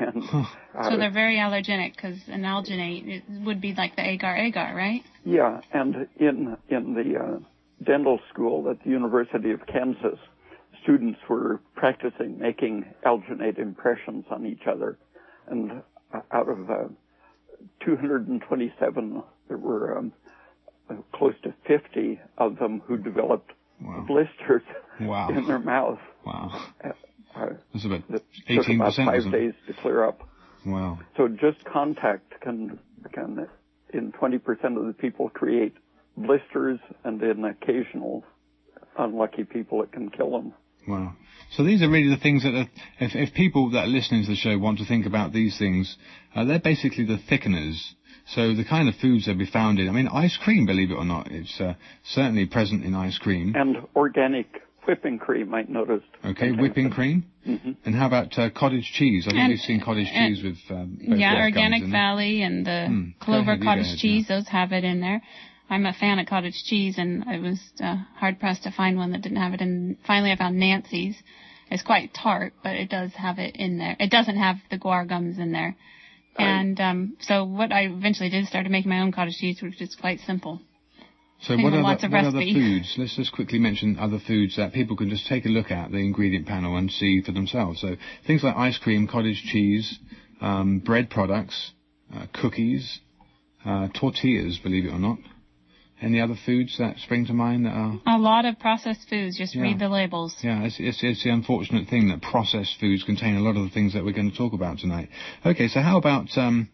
[0.00, 0.24] And,
[0.90, 5.02] so they're very allergenic because an alginate would be like the agar agar, right?
[5.24, 7.38] Yeah, and in in the uh,
[7.84, 10.18] dental school at the University of Kansas,
[10.82, 14.98] students were practicing making alginate impressions on each other,
[15.48, 16.88] and uh, out of uh,
[17.84, 20.27] 227, there were um, uh,
[21.14, 24.04] close to 50 of them who developed wow.
[24.06, 24.62] blisters
[25.00, 25.28] wow.
[25.28, 25.98] in their mouth.
[26.24, 26.68] Wow.
[26.84, 26.88] Uh,
[27.36, 28.56] uh That's about 18%.
[28.56, 30.28] Took about five days to clear up.
[30.66, 30.98] Wow.
[31.16, 32.78] So just contact can,
[33.12, 33.48] can
[33.92, 34.40] in 20%
[34.76, 35.74] of the people create
[36.16, 38.24] blisters and in occasional
[38.98, 40.52] unlucky people it can kill them.
[40.86, 41.14] Wow.
[41.52, 44.30] So these are really the things that, are, if, if people that are listening to
[44.30, 45.96] the show want to think about these things,
[46.34, 47.78] uh, they're basically the thickeners.
[48.34, 49.88] So the kind of foods that we found in.
[49.88, 53.54] I mean, ice cream, believe it or not, it's uh, certainly present in ice cream.
[53.56, 56.06] And organic whipping cream, I noticed.
[56.24, 57.24] Okay, whipping cream.
[57.46, 57.72] Mm-hmm.
[57.84, 59.26] And how about uh, cottage cheese?
[59.28, 60.58] I think you've seen cottage cheese with.
[60.70, 64.36] Um, yeah, Organic Valley and the mm, Clover cottage ahead, cheese; yeah.
[64.36, 65.22] those have it in there.
[65.70, 69.12] I'm a fan of cottage cheese, and I was uh, hard pressed to find one
[69.12, 69.60] that didn't have it.
[69.60, 71.16] And finally, I found Nancy's.
[71.70, 73.96] It's quite tart, but it does have it in there.
[74.00, 75.76] It doesn't have the guar gums in there.
[76.38, 79.96] And um, so what I eventually did started making my own cottage cheese, which is
[79.96, 80.60] quite simple.
[81.40, 82.94] So what, other, what other foods?
[82.98, 85.98] Let's just quickly mention other foods that people can just take a look at the
[85.98, 87.80] ingredient panel and see for themselves.
[87.80, 87.96] So
[88.26, 89.98] things like ice cream, cottage cheese,
[90.40, 91.72] um, bread products,
[92.14, 93.00] uh, cookies,
[93.64, 95.18] uh, tortillas, believe it or not.
[96.00, 98.00] Any other foods that spring to mind that are?
[98.06, 99.36] A lot of processed foods.
[99.36, 99.62] Just yeah.
[99.62, 100.36] read the labels.
[100.42, 103.70] Yeah, it's, it's, it's, the unfortunate thing that processed foods contain a lot of the
[103.70, 105.08] things that we're going to talk about tonight.
[105.44, 106.68] Okay, so how about, um,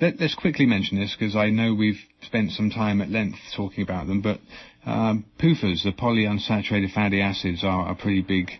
[0.00, 3.84] let, us quickly mention this because I know we've spent some time at length talking
[3.84, 4.40] about them, but
[4.84, 8.50] um, PUFAs, the polyunsaturated fatty acids, are a pretty big,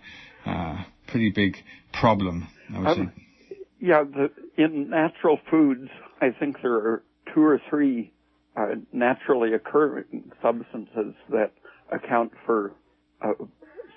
[0.46, 1.56] uh, pretty big
[1.92, 2.46] problem.
[2.72, 3.56] I would um, say.
[3.80, 5.88] Yeah, the, in natural foods,
[6.20, 7.02] I think there are
[7.34, 8.12] two or three
[8.58, 11.52] uh, naturally occurring substances that
[11.92, 12.72] account for
[13.22, 13.32] uh,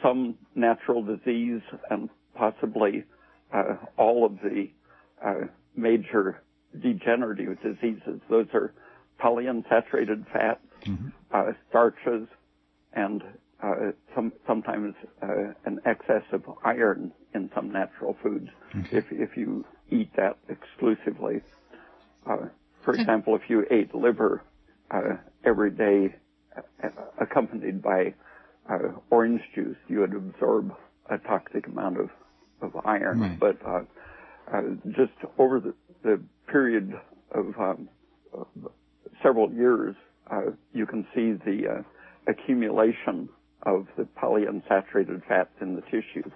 [0.04, 3.04] some natural disease and possibly
[3.54, 4.70] uh, all of the
[5.26, 5.46] uh,
[5.76, 6.42] major
[6.80, 8.22] degenerative diseases.
[8.30, 8.74] Those are
[9.20, 11.08] polyunsaturated fats, mm-hmm.
[11.34, 12.28] Uh, starches,
[12.92, 13.24] and
[13.64, 18.98] uh, some, sometimes an excess of iron in some natural foods okay.
[18.98, 21.42] if, if you eat that exclusively.
[22.84, 24.42] for example, if you ate liver,
[24.94, 26.16] uh, every day
[26.58, 26.88] uh,
[27.20, 28.14] accompanied by
[28.70, 28.78] uh,
[29.10, 30.72] orange juice, you would absorb
[31.10, 32.10] a toxic amount of,
[32.62, 33.20] of iron.
[33.20, 33.40] Right.
[33.40, 33.82] But uh,
[34.54, 35.74] uh, just over the,
[36.04, 36.94] the period
[37.32, 37.90] of, um,
[38.34, 38.48] of
[39.24, 39.96] several years,
[40.30, 41.84] uh, you can see the
[42.28, 43.30] accumulation
[43.64, 46.32] of the polyunsaturated fats in the tissues,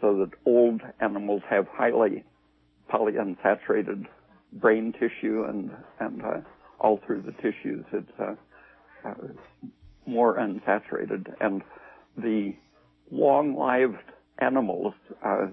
[0.00, 2.24] so that old animals have highly
[2.92, 4.06] polyunsaturated
[4.52, 6.40] brain tissue and and uh,
[6.80, 7.84] all through the tissues.
[7.92, 8.34] It's uh,
[9.06, 9.14] uh,
[10.06, 11.62] more unsaturated, and
[12.16, 12.54] the
[13.10, 14.02] long-lived
[14.38, 15.46] animals uh,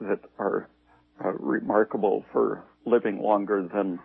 [0.00, 0.68] that are
[1.24, 3.98] uh, remarkable for living longer than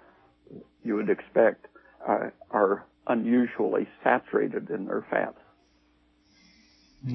[0.84, 1.68] you would expect
[2.08, 5.38] uh, are unusually saturated in their fats.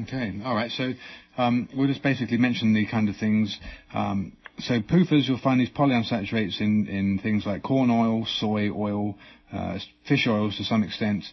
[0.02, 0.70] Okay, all right.
[0.72, 0.92] So
[1.38, 3.56] um, we'll just basically mention the kind of things
[3.94, 9.16] um, so PUFAs, you'll find these polyunsaturates in, in things like corn oil, soy oil,
[9.52, 11.24] uh, fish oils to some extent.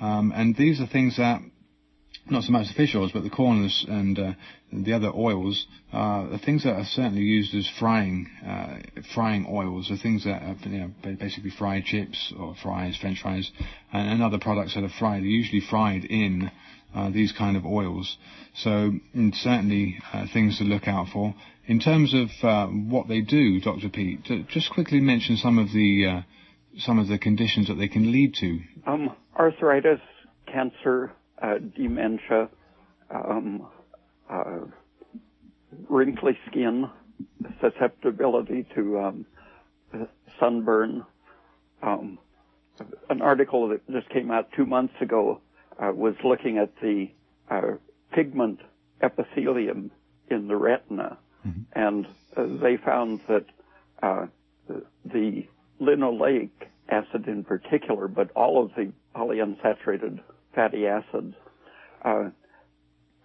[0.00, 1.40] Um, and these are things that,
[2.30, 4.32] not so much the fish oils, but the corn and uh,
[4.72, 5.96] the other oils, uh,
[6.32, 8.76] are things that are certainly used as frying uh,
[9.14, 13.50] frying oils, or things that are you know, basically fried chips or fries, French fries,
[13.92, 15.22] and, and other products that are fried.
[15.22, 16.50] Usually fried in
[17.12, 18.16] these kind of oils.
[18.54, 18.92] So
[19.32, 21.34] certainly uh, things to look out for.
[21.66, 23.88] In terms of uh, what they do, Dr.
[23.90, 26.22] Peat, just quickly mention some of the uh,
[26.78, 28.60] some of the conditions that they can lead to?
[28.86, 30.00] Um, arthritis,
[30.46, 32.48] cancer, uh, dementia,
[33.10, 33.66] um,
[34.30, 34.60] uh,
[35.88, 36.88] wrinkly skin,
[37.60, 39.26] susceptibility to um,
[40.40, 41.04] sunburn.
[41.82, 45.40] An article that just came out two months ago
[45.78, 47.08] uh, was looking at the
[47.50, 47.76] uh,
[48.12, 48.60] pigment
[49.02, 49.90] epithelium
[50.30, 51.60] in the retina, mm-hmm.
[51.72, 53.44] and uh, they found that
[54.02, 54.26] uh,
[55.04, 55.46] the
[55.80, 56.50] linoleic
[56.88, 60.20] acid in particular, but all of the polyunsaturated
[60.54, 61.34] fatty acids,
[62.04, 62.30] uh,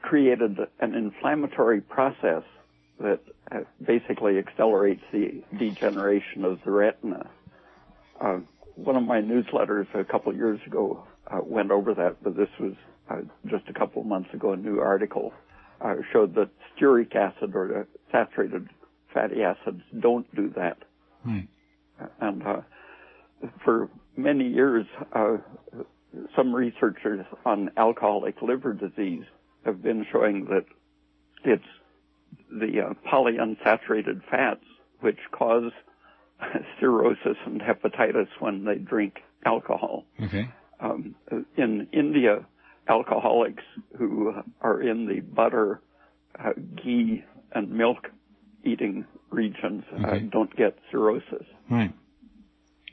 [0.01, 2.43] created an inflammatory process
[2.99, 3.19] that
[3.51, 7.29] uh, basically accelerates the degeneration of the retina.
[8.19, 8.39] Uh,
[8.75, 12.49] one of my newsletters a couple of years ago uh, went over that, but this
[12.59, 12.73] was
[13.09, 14.53] uh, just a couple of months ago.
[14.53, 15.33] A new article
[15.81, 18.69] uh, showed that stearic acid or saturated
[19.13, 20.77] fatty acids don't do that.
[21.23, 21.39] Hmm.
[22.19, 22.61] And uh,
[23.63, 24.85] for many years,
[26.35, 29.23] some researchers on alcoholic liver disease
[29.65, 30.65] have been showing that
[31.43, 31.63] it's
[32.49, 34.63] the uh, polyunsaturated fats
[34.99, 35.71] which cause
[36.79, 40.05] cirrhosis and hepatitis when they drink alcohol.
[40.21, 40.49] Okay.
[40.79, 41.15] Um,
[41.55, 42.45] in India,
[42.87, 43.63] alcoholics
[43.97, 45.81] who are in the butter,
[46.37, 48.09] uh, ghee, and milk
[48.63, 50.17] eating regions uh, okay.
[50.17, 51.45] uh, don't get cirrhosis.
[51.69, 51.93] Right.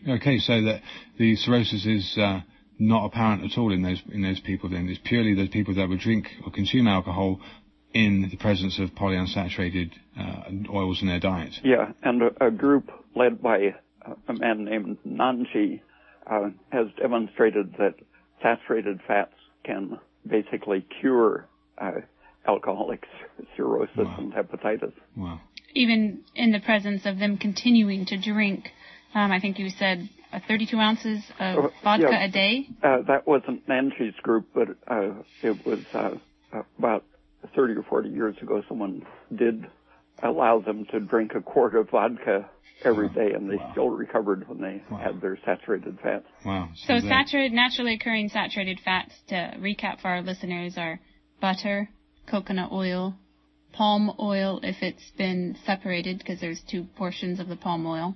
[0.09, 0.81] Okay, so that
[1.19, 2.41] the cirrhosis is uh,
[2.79, 4.71] not apparent at all in those in those people.
[4.71, 7.41] Then it's purely those people that would drink or consume alcohol
[7.93, 11.53] in the presence of polyunsaturated uh, oils in their diet.
[11.63, 13.75] Yeah, and a, a group led by
[14.29, 15.81] a man named Nanji
[16.31, 17.95] uh, has demonstrated that
[18.43, 21.47] saturated fats can basically cure
[21.79, 21.93] uh,
[22.47, 23.05] alcoholic
[23.57, 24.17] cirrhosis wow.
[24.19, 24.93] and hepatitis.
[25.17, 25.41] Wow.
[25.75, 28.69] Even in the presence of them continuing to drink,
[29.15, 32.69] um, I think you said uh, 32 ounces of uh, vodka yeah, a day?
[32.83, 35.13] Uh, that wasn't Nanji's group, but uh,
[35.43, 36.15] it was uh,
[36.79, 37.05] about
[37.55, 38.63] 30 or 40 years ago.
[38.69, 39.67] Someone did
[40.23, 42.49] allow them to drink a quart of vodka
[42.85, 43.69] every day, and they wow.
[43.73, 44.99] still recovered when they wow.
[44.99, 46.27] had their saturated fats.
[46.45, 46.71] Wow.
[46.75, 51.01] So, so saturated, naturally occurring saturated fats, to recap for our listeners, are
[51.41, 51.91] butter,
[52.31, 53.15] coconut oil,
[53.73, 58.15] palm oil if it's been separated, because there's two portions of the palm oil,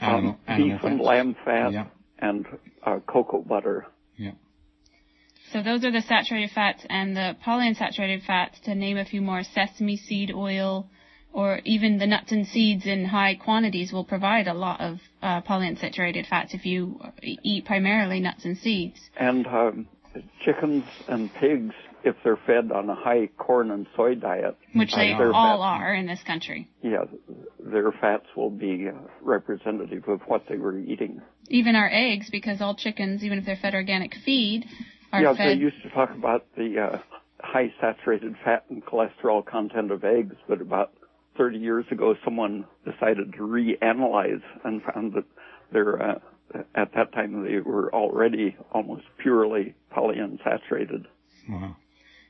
[0.00, 1.86] Animal, um, beef and lamb fat yeah.
[2.18, 2.46] and
[2.84, 3.86] uh, cocoa butter.
[4.16, 4.32] Yeah.
[5.52, 8.60] So those are the saturated fats and the polyunsaturated fats.
[8.60, 10.88] To name a few more, sesame seed oil,
[11.32, 15.40] or even the nuts and seeds in high quantities will provide a lot of uh,
[15.42, 19.00] polyunsaturated fats if you eat primarily nuts and seeds.
[19.18, 19.88] And um,
[20.44, 24.56] chickens and pigs if they're fed on a high corn and soy diet.
[24.74, 26.68] Which they all are in this country.
[26.82, 27.04] Yeah,
[27.58, 31.20] their fats will be uh, representative of what they were eating.
[31.48, 34.64] Even our eggs, because all chickens, even if they're fed organic feed,
[35.12, 35.38] are yeah, fed.
[35.38, 36.98] Yeah, they used to talk about the uh,
[37.40, 40.92] high saturated fat and cholesterol content of eggs, but about
[41.36, 45.24] 30 years ago, someone decided to reanalyze and found that
[45.72, 46.18] they're, uh,
[46.74, 51.06] at that time they were already almost purely polyunsaturated.
[51.48, 51.76] Wow.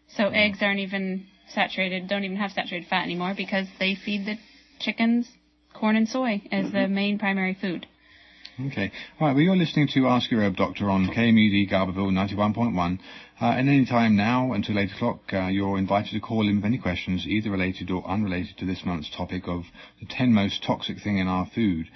[0.09, 4.37] So eggs aren't even saturated, don't even have saturated fat anymore because they feed the
[4.79, 5.29] chickens
[5.73, 6.77] corn and soy as mm-hmm.
[6.77, 7.87] the main primary food.
[8.66, 8.92] Okay.
[9.18, 9.35] All right.
[9.35, 12.99] Well, you're listening to Ask Your Herb Doctor on KMUD Garberville 91.1.
[13.40, 16.66] Uh, and any time now until 8 o'clock, uh, you're invited to call in with
[16.66, 19.64] any questions, either related or unrelated to this month's topic of
[19.99, 21.88] the 10 most toxic thing in our food.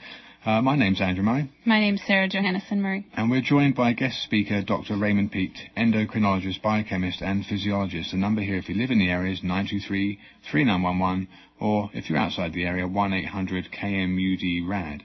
[0.47, 1.51] Uh, my name's Andrew Murray.
[1.67, 3.05] My name's Sarah Johannesson Murray.
[3.15, 4.97] And we're joined by guest speaker Dr.
[4.97, 8.13] Raymond Peat, endocrinologist, biochemist, and physiologist.
[8.13, 11.29] The number here, if you live in the area, is 923-3911,
[11.61, 15.05] or if you're outside the area, 1-800-KMUD-RAD.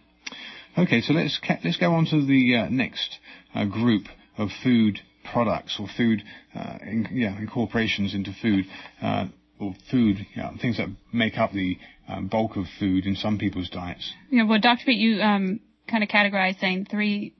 [0.79, 3.19] Okay, so let's let's go on to the uh, next
[3.53, 4.03] uh, group
[4.37, 6.23] of food products or food
[6.55, 8.63] uh, in, yeah, incorporations into food
[9.01, 9.25] uh,
[9.59, 13.37] or food, you know, things that make up the um, bulk of food in some
[13.37, 14.13] people's diets.
[14.31, 14.85] Yeah, well, Dr.
[14.85, 15.59] Peat, you um,
[15.89, 17.33] kind of categorized saying three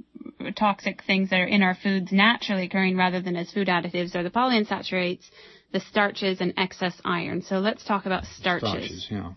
[0.58, 4.24] toxic things that are in our foods naturally occurring rather than as food additives are
[4.24, 5.24] the polyunsaturates,
[5.72, 7.42] the starches, and excess iron.
[7.42, 9.06] So let's talk about starches.
[9.06, 9.32] Starches, yeah.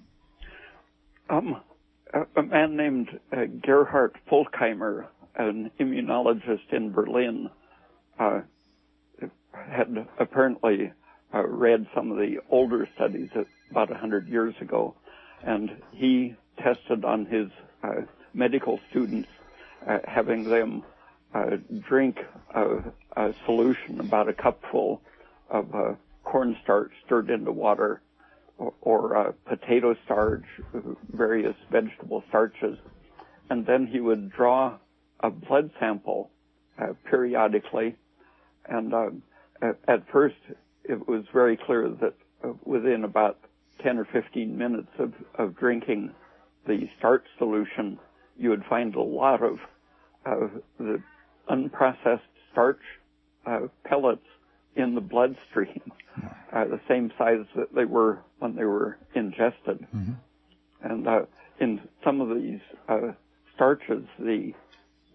[1.31, 1.63] Um,
[2.13, 5.07] a, man named uh, Gerhard Volkheimer,
[5.37, 7.51] an immunologist in Berlin,
[8.19, 8.41] uh,
[9.53, 10.93] had apparently
[11.35, 13.31] uh, read some of the older studies
[13.71, 14.95] about 100 years ago,
[15.43, 17.49] and he tested on his
[17.83, 18.03] uh,
[18.35, 19.29] medical students,
[19.87, 20.83] uh, having them
[21.35, 21.57] uh,
[21.89, 22.19] drink
[22.55, 22.79] a,
[23.17, 25.01] a, solution about a cupful
[25.49, 28.01] of cornstarch stirred into water,
[28.59, 30.45] or, or uh, potato starch,
[31.13, 32.79] various vegetable starches,
[33.51, 34.77] and then he would draw
[35.21, 36.31] a blood sample
[36.79, 37.97] uh, periodically,
[38.67, 39.11] and uh,
[39.61, 40.37] at, at, first
[40.85, 43.39] it was very clear that uh, within about
[43.83, 46.11] 10 or 15 minutes of, of drinking
[46.67, 47.99] the starch solution,
[48.37, 49.59] you would find a lot of
[50.79, 51.03] the
[51.51, 52.21] unprocessed
[52.53, 52.81] starch
[53.47, 54.27] uh, pellets
[54.77, 55.81] in the bloodstream,
[56.53, 59.87] uh, the same size that they were when they were ingested.
[59.95, 60.13] Mm-hmm.
[60.83, 61.23] And uh,
[61.61, 63.13] in some of these uh,
[63.55, 64.53] starches, the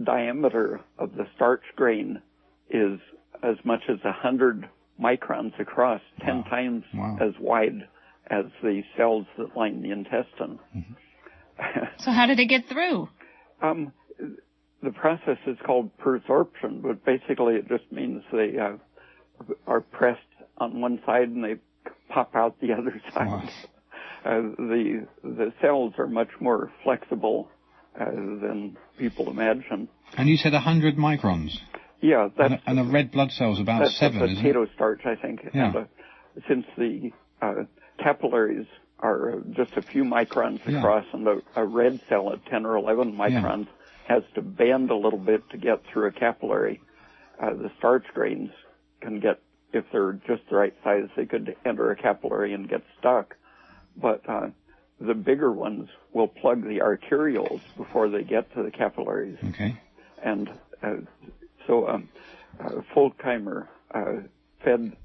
[0.03, 2.22] diameter of the starch grain
[2.70, 2.99] is
[3.43, 4.70] as much as 100
[5.01, 6.43] microns across, 10 wow.
[6.49, 7.18] times wow.
[7.22, 7.88] as wide
[8.30, 10.60] as the cells that line the intestine.
[10.76, 11.84] Mm-hmm.
[12.03, 13.10] so how did it get through?
[13.62, 13.93] Um,
[14.84, 18.78] the process is called persorption, but basically it just means they uh,
[19.66, 20.22] are pressed
[20.58, 21.56] on one side and they
[22.10, 23.50] pop out the other side.
[24.26, 27.50] Uh, the the cells are much more flexible
[28.00, 29.88] uh, than people imagine.
[30.18, 31.58] And you said 100 microns.
[32.02, 34.20] Yeah, that's and, and the red blood cell is about that's seven.
[34.20, 35.42] That's potato starch, I think.
[35.54, 35.68] Yeah.
[35.68, 35.84] And, uh,
[36.48, 37.12] since the
[37.42, 37.54] uh,
[37.98, 38.68] capillaries
[39.00, 43.14] are just a few microns across, and a, a, red cell at 10 or 11
[43.14, 44.16] microns yeah.
[44.16, 46.82] has to bend a little bit to get through a capillary.
[47.42, 48.50] Uh, the starch grains
[49.02, 49.39] can get,
[49.74, 53.36] if they're just the right size, they could enter a capillary and get stuck.
[53.95, 54.50] But uh,
[55.00, 59.38] the bigger ones will plug the arterioles before they get to the capillaries.
[59.50, 59.80] Okay.
[60.24, 60.50] And
[60.82, 60.95] uh,
[61.66, 62.10] so um,
[62.60, 64.14] uh, Volkheimer uh,
[64.64, 64.95] fed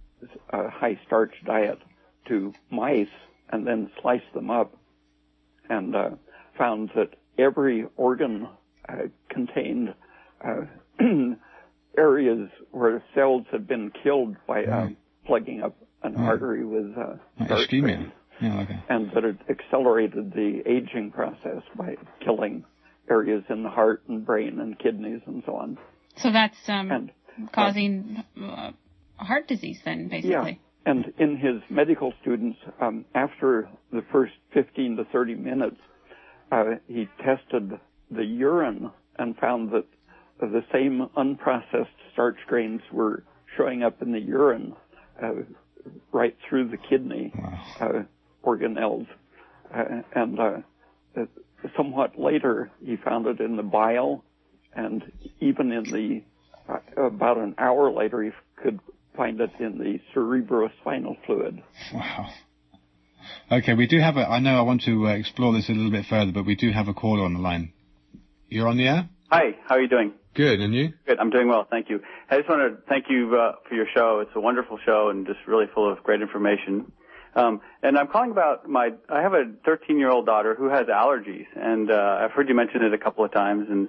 [0.51, 1.79] a high starch diet
[2.27, 3.09] to mice
[3.51, 4.75] and then sliced them up
[5.69, 6.11] and uh,
[6.57, 8.49] found that every organ
[8.89, 8.95] uh,
[9.29, 9.95] contained
[10.45, 10.63] uh,
[11.97, 14.89] areas where cells had been killed by uh,
[15.27, 18.11] plugging up an artery with uh, ischemia.
[18.41, 18.83] Yeah, okay.
[18.89, 22.65] And that it accelerated the aging process by killing
[23.09, 25.79] areas in the heart and brain and kidneys and so on.
[26.17, 27.13] So that's um, and,
[27.53, 28.73] causing uh,
[29.17, 30.31] heart disease then, basically.
[30.31, 30.91] Yeah.
[30.91, 35.77] And in his medical students, um, after the first 15 to 30 minutes,
[36.51, 37.79] uh, he tested
[38.11, 39.85] the urine and found that
[40.47, 43.25] the same unprocessed starch grains were
[43.57, 44.75] showing up in the urine
[45.23, 45.33] uh,
[46.13, 47.61] right through the kidney wow.
[47.81, 48.03] uh,
[48.45, 49.07] organelles.
[49.75, 50.57] Uh, and uh,
[51.77, 54.25] somewhat later, he found it in the bile,
[54.75, 56.23] and even in the
[56.69, 58.31] uh, about an hour later, he
[58.63, 58.81] could
[59.17, 61.63] find it in the cerebrospinal fluid.
[61.93, 62.31] Wow.
[63.51, 64.29] Okay, we do have a.
[64.29, 66.71] I know I want to uh, explore this a little bit further, but we do
[66.71, 67.73] have a caller on the line.
[68.49, 69.09] You're on the air.
[69.31, 70.13] Hi, how are you doing?
[70.35, 70.95] Good, and you?
[71.07, 72.01] Good, I'm doing well, thank you.
[72.31, 74.21] I just want to thank you uh, for your show.
[74.21, 76.91] It's a wonderful show and just really full of great information.
[77.35, 78.91] Um, and I'm calling about my.
[79.09, 82.55] I have a 13 year old daughter who has allergies, and uh, I've heard you
[82.55, 83.69] mention it a couple of times.
[83.71, 83.89] And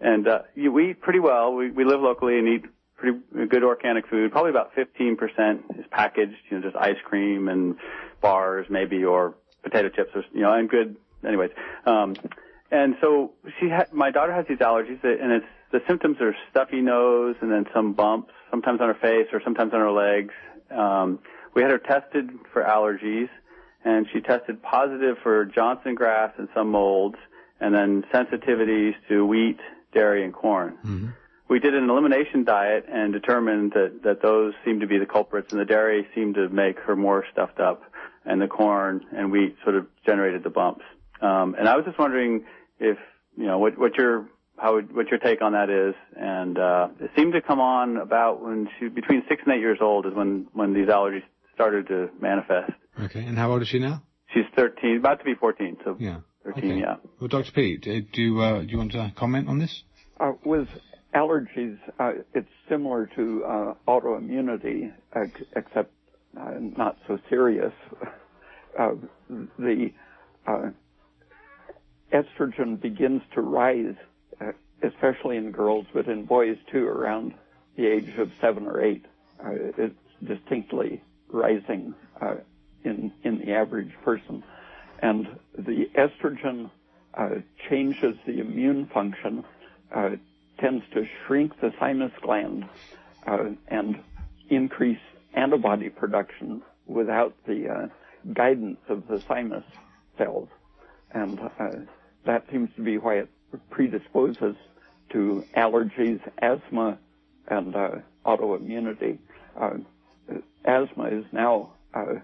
[0.00, 1.54] and uh, we eat pretty well.
[1.54, 2.64] We we live locally and eat
[2.96, 3.18] pretty
[3.48, 4.30] good organic food.
[4.30, 7.76] Probably about 15% is packaged, you know, just ice cream and
[8.20, 10.96] bars maybe, or potato chips, or you know, and good.
[11.26, 11.50] Anyways,
[11.86, 12.14] um,
[12.70, 13.92] and so she had.
[13.92, 17.92] My daughter has these allergies, and it's the symptoms are stuffy nose, and then some
[17.94, 20.34] bumps, sometimes on her face or sometimes on her legs.
[20.70, 21.18] Um,
[21.54, 23.28] we had her tested for allergies,
[23.84, 27.16] and she tested positive for Johnson grass and some molds,
[27.60, 29.58] and then sensitivities to wheat,
[29.92, 30.76] dairy, and corn.
[30.84, 31.08] Mm-hmm
[31.52, 35.52] we did an elimination diet and determined that, that those seemed to be the culprits
[35.52, 37.82] and the dairy seemed to make her more stuffed up
[38.24, 40.82] and the corn and wheat sort of generated the bumps.
[41.20, 42.46] Um, and I was just wondering
[42.80, 42.96] if,
[43.36, 44.26] you know, what, what your,
[44.58, 45.94] how, what your take on that is.
[46.16, 49.78] And, uh, it seemed to come on about when she, between six and eight years
[49.80, 51.22] old is when, when these allergies
[51.54, 52.72] started to manifest.
[53.00, 53.24] Okay.
[53.24, 54.02] And how old is she now?
[54.34, 55.76] She's 13, about to be 14.
[55.84, 56.20] So yeah.
[56.44, 56.80] 13, okay.
[56.80, 56.96] yeah.
[57.20, 57.52] Well, Dr.
[57.52, 59.82] Peat, do you, uh, do you want to comment on this?
[60.18, 60.68] Uh, with
[61.14, 65.92] allergies, uh, it's similar to uh, autoimmunity, ex- except
[66.38, 67.72] uh, not so serious.
[68.80, 68.92] Uh,
[69.58, 69.90] the
[70.46, 70.70] uh,
[72.10, 73.94] estrogen begins to rise,
[74.82, 77.34] especially in girls, but in boys too, around
[77.76, 79.04] the age of seven or eight.
[79.44, 81.94] it's distinctly rising
[82.84, 84.42] in in the average person,
[85.00, 85.26] and
[85.56, 86.70] the estrogen
[87.68, 89.44] changes the immune function
[90.62, 92.64] tends to shrink the thymus gland
[93.26, 93.98] uh, and
[94.48, 95.00] increase
[95.34, 97.86] antibody production without the uh,
[98.32, 99.64] guidance of the thymus
[100.16, 100.48] cells.
[101.12, 101.70] And uh,
[102.26, 103.28] that seems to be why it
[103.70, 104.54] predisposes
[105.12, 106.98] to allergies, asthma,
[107.48, 107.90] and uh,
[108.24, 109.18] autoimmunity.
[109.58, 109.78] Uh,
[110.64, 112.14] asthma is now uh,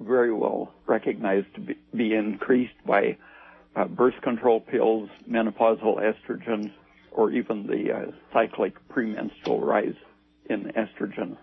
[0.00, 3.16] very well recognized to be, be increased by
[3.90, 6.72] birth control pills, menopausal estrogens,
[7.16, 9.94] or even the uh, cyclic premenstrual rise
[10.48, 11.36] in estrogen.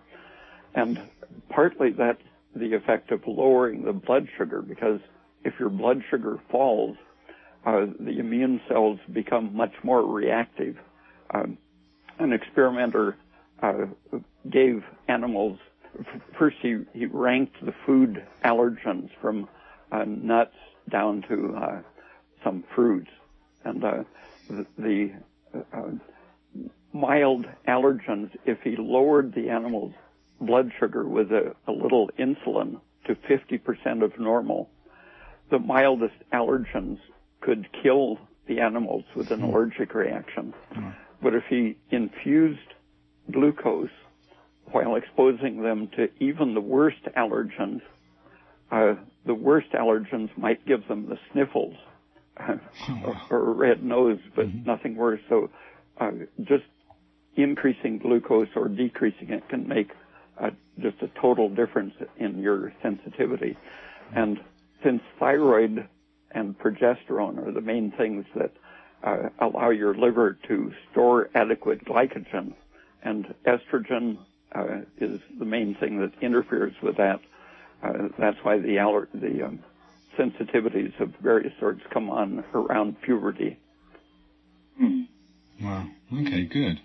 [0.74, 1.00] And
[1.48, 2.22] partly that's
[2.54, 5.00] the effect of lowering the blood sugar because
[5.44, 6.96] if your blood sugar falls,
[7.66, 10.76] uh, the immune cells become much more reactive.
[11.34, 11.58] Um,
[12.18, 13.16] an experimenter
[13.62, 13.86] uh,
[14.50, 15.58] gave animals
[16.38, 19.48] first he, he ranked the food allergens from
[19.92, 20.56] uh, nuts
[20.90, 21.82] down to uh,
[22.42, 23.10] some fruits,
[23.64, 24.04] and uh,
[24.48, 25.12] the, the
[25.72, 25.90] uh,
[26.92, 28.30] mild allergens.
[28.44, 29.94] If he lowered the animal's
[30.40, 34.68] blood sugar with a, a little insulin to 50% of normal,
[35.50, 36.98] the mildest allergens
[37.40, 40.52] could kill the animals with an allergic reaction.
[41.24, 42.74] But if he infused
[43.32, 43.88] glucose
[44.66, 47.80] while exposing them to even the worst allergens,
[48.70, 51.76] uh, the worst allergens might give them the sniffles
[52.38, 52.60] or,
[53.30, 54.66] or, a red nose, but mm-hmm.
[54.66, 55.20] nothing worse.
[55.30, 55.48] So
[55.98, 56.10] uh,
[56.42, 56.64] just
[57.36, 59.92] increasing glucose or decreasing it can make
[60.38, 63.56] uh, just a total difference in your sensitivity.
[64.14, 64.40] And
[64.84, 65.88] since thyroid
[66.32, 68.52] and progesterone are the main things that
[69.04, 72.54] uh, allow your liver to store adequate glycogen,
[73.02, 74.18] and estrogen
[74.54, 77.20] uh, is the main thing that interferes with that.
[77.82, 79.58] Uh, that's why the aller- the um,
[80.18, 83.58] sensitivities of various sorts come on around puberty.
[85.60, 85.86] Wow.
[86.12, 86.44] Okay.
[86.46, 86.80] Good.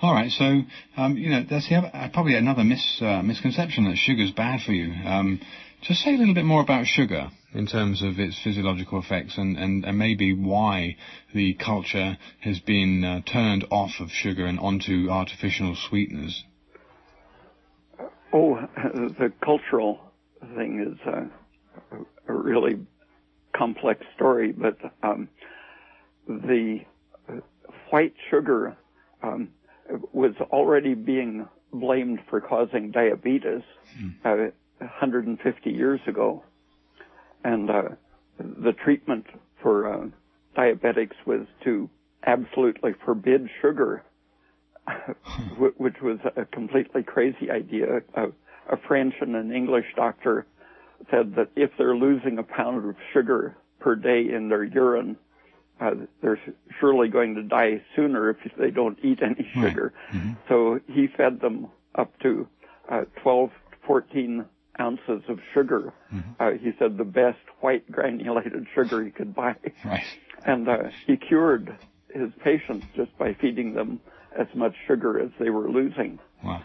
[0.00, 0.30] All right.
[0.30, 0.62] So,
[0.96, 4.60] um, you know, that's the other, uh, probably another mis, uh, misconception that sugar's bad
[4.64, 4.92] for you.
[5.06, 5.40] Um,
[5.82, 9.56] just say a little bit more about sugar in terms of its physiological effects and,
[9.56, 10.96] and, and maybe why
[11.34, 16.44] the culture has been uh, turned off of sugar and onto artificial sweeteners.
[18.32, 20.00] Oh, the cultural
[20.54, 21.98] thing is a,
[22.28, 22.78] a really
[23.56, 25.28] complex story, but um,
[26.26, 26.80] the
[27.90, 28.76] white sugar
[29.22, 29.48] um,
[30.12, 33.62] was already being blamed for causing diabetes
[33.98, 34.14] mm.
[34.24, 36.42] uh, 150 years ago,
[37.44, 37.82] and uh,
[38.38, 39.26] the treatment
[39.62, 40.06] for uh,
[40.56, 41.88] diabetics was to
[42.26, 44.02] absolutely forbid sugar
[45.76, 48.00] which was a completely crazy idea.
[48.14, 48.26] A,
[48.70, 50.46] a French and an English doctor
[51.10, 55.16] said that if they're losing a pound of sugar per day in their urine,
[55.80, 55.90] uh,
[56.22, 56.40] they're
[56.80, 59.92] surely going to die sooner if they don't eat any sugar.
[60.12, 60.20] Right.
[60.20, 60.32] Mm-hmm.
[60.48, 62.48] So he fed them up to
[62.90, 63.50] uh, 12,
[63.86, 64.44] 14
[64.80, 65.92] ounces of sugar.
[66.12, 66.30] Mm-hmm.
[66.40, 69.54] Uh, he said the best white granulated sugar he could buy.
[69.84, 70.04] Right.
[70.44, 71.76] And uh, he cured
[72.10, 74.00] his patients just by feeding them
[74.38, 76.18] as much sugar as they were losing.
[76.44, 76.62] Wow.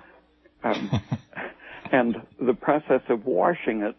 [0.63, 1.01] Um,
[1.91, 3.95] and the process of washing it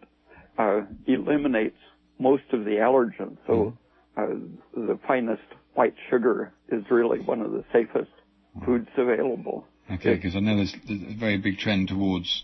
[0.57, 1.77] uh, eliminates
[2.19, 3.37] most of the allergens.
[3.47, 3.75] So
[4.17, 4.81] mm-hmm.
[4.81, 5.41] uh, the finest
[5.73, 8.11] white sugar is really one of the safest
[8.53, 8.65] wow.
[8.65, 9.65] foods available.
[9.91, 12.43] Okay, because I know there's, there's, a very big trend towards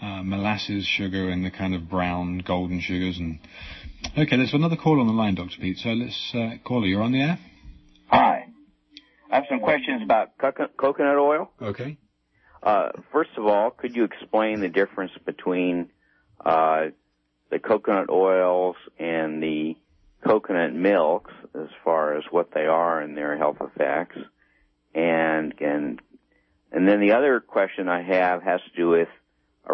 [0.00, 3.18] uh, molasses sugar and the kind of brown golden sugars.
[3.18, 3.38] And
[4.16, 5.60] okay, there's another call on the line, Dr.
[5.60, 5.78] Peat.
[5.78, 7.38] So let's uh, caller, you're on the air.
[8.08, 8.46] Hi.
[9.30, 11.50] I have some questions about coconut oil.
[11.60, 11.98] Okay.
[12.62, 15.90] Uh, first of all, could you explain the difference between
[16.44, 16.86] uh,
[17.50, 19.76] the coconut oils and the
[20.24, 24.18] coconut milks as far as what they are and their health effects?
[24.94, 26.00] And and
[26.72, 29.08] and then the other question I have has to do with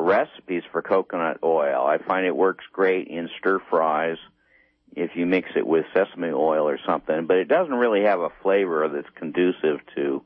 [0.00, 1.86] recipes for coconut oil.
[1.86, 4.18] I find it works great in stir fries
[4.94, 8.28] if you mix it with sesame oil or something, but it doesn't really have a
[8.42, 10.22] flavor that's conducive to,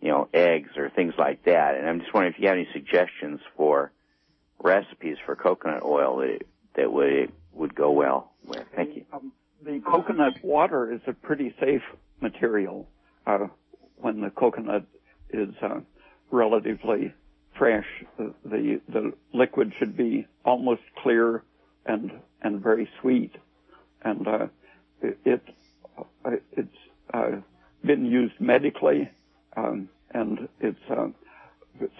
[0.00, 1.76] you know, eggs or things like that.
[1.76, 3.92] And I'm just wondering if you have any suggestions for
[4.62, 6.42] recipes for coconut oil that
[6.76, 8.64] that would would go well with.
[8.74, 9.04] Thank you.
[9.12, 9.32] Um,
[9.62, 11.82] the coconut water is a pretty safe
[12.20, 12.88] material
[13.26, 13.46] uh,
[13.96, 14.84] when the coconut
[15.30, 15.80] is uh,
[16.30, 17.12] relatively
[17.60, 17.86] fresh.
[18.16, 21.44] The the liquid should be almost clear
[21.86, 22.10] and
[22.42, 23.32] and very sweet
[24.02, 24.46] and uh,
[25.02, 25.42] it,
[25.98, 26.68] uh, it's
[27.12, 27.32] uh,
[27.84, 29.10] been used medically,
[29.56, 31.08] um, and it's uh,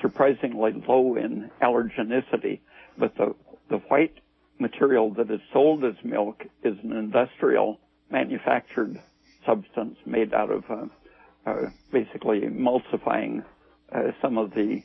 [0.00, 2.60] surprisingly low in allergenicity.
[2.98, 3.34] But the
[3.68, 4.18] the white
[4.58, 7.78] material that is sold as milk is an industrial
[8.10, 9.00] manufactured
[9.46, 10.86] substance made out of uh,
[11.46, 13.42] uh, basically emulsifying
[13.92, 14.82] uh, some of the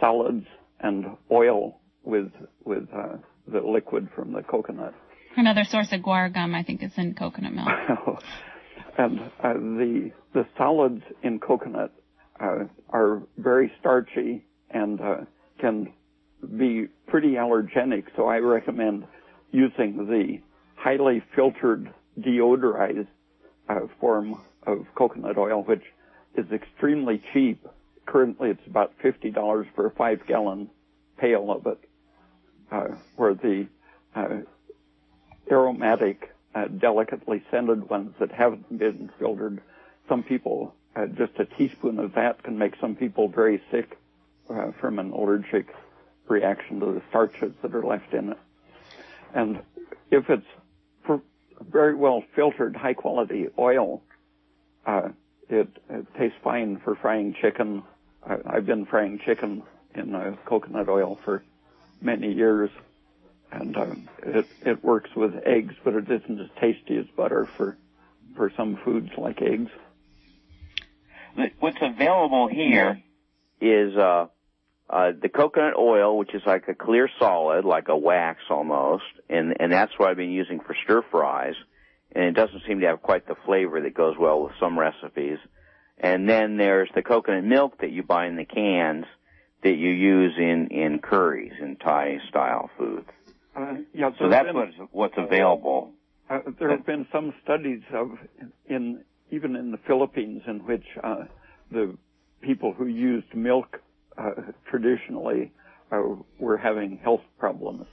[0.00, 0.46] solids
[0.80, 2.30] and oil with
[2.64, 3.16] with uh,
[3.48, 4.94] the liquid from the coconut.
[5.36, 7.68] Another source of guar gum, I think, is in coconut milk.
[8.98, 11.92] and uh, the the solids in coconut
[12.40, 15.16] uh, are very starchy and uh,
[15.60, 15.92] can
[16.56, 18.04] be pretty allergenic.
[18.16, 19.04] So I recommend
[19.52, 20.38] using the
[20.76, 23.08] highly filtered deodorized
[23.68, 25.82] uh, form of coconut oil, which
[26.36, 27.66] is extremely cheap.
[28.06, 30.70] Currently, it's about fifty dollars for a five-gallon
[31.18, 31.78] pail of it,
[32.70, 33.66] uh, where the
[34.14, 34.38] uh,
[35.50, 39.60] aromatic, uh, delicately scented ones that haven't been filtered,
[40.08, 43.98] some people uh, just a teaspoon of that can make some people very sick
[44.48, 45.66] uh, from an allergic
[46.28, 48.38] reaction to the starches that are left in it.
[49.34, 49.60] And
[50.10, 50.46] if it's
[51.60, 54.02] very well filtered, high quality oil,
[54.86, 55.08] uh,
[55.48, 57.82] it, it, tastes fine for frying chicken.
[58.26, 59.62] I, I've been frying chicken
[59.94, 61.42] in uh, coconut oil for
[62.00, 62.70] many years,
[63.50, 67.76] and uh, it it works with eggs, but it isn't as tasty as butter for
[68.36, 69.70] for some foods like eggs.
[71.60, 73.02] What's available here
[73.60, 74.26] is uh,
[74.88, 79.54] uh, the coconut oil, which is like a clear solid, like a wax almost, and
[79.60, 81.54] and that's what I've been using for stir fries.
[82.12, 85.38] And it doesn't seem to have quite the flavor that goes well with some recipes.
[85.98, 89.06] And then there's the coconut milk that you buy in the cans
[89.62, 93.08] that you use in in curries and Thai style foods.
[93.56, 95.92] Uh, yeah, so that's been, what's what's available.
[96.28, 98.18] Uh, there have been some studies of
[98.66, 101.24] in even in the Philippines in which uh,
[101.70, 101.96] the
[102.42, 103.80] people who used milk
[104.18, 104.30] uh,
[104.70, 105.52] traditionally
[105.90, 106.02] uh,
[106.38, 107.86] were having health problems.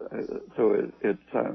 [0.00, 0.18] Uh,
[0.56, 1.52] so it, it's uh,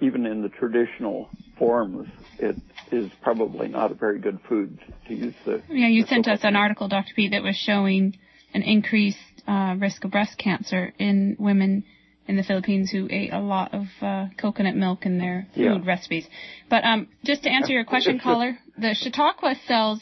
[0.00, 2.08] even in the traditional forms,
[2.38, 2.56] it
[2.90, 5.34] is probably not a very good food to use.
[5.44, 7.12] The yeah, you the sent us an article, Dr.
[7.14, 8.16] Peat, that was showing
[8.54, 11.84] an increased uh, risk of breast cancer in women
[12.26, 15.78] in the Philippines who ate a lot of uh, coconut milk in their food yeah.
[15.84, 16.26] recipes.
[16.68, 20.00] But um, just to answer your question, caller, the Chautauqua sells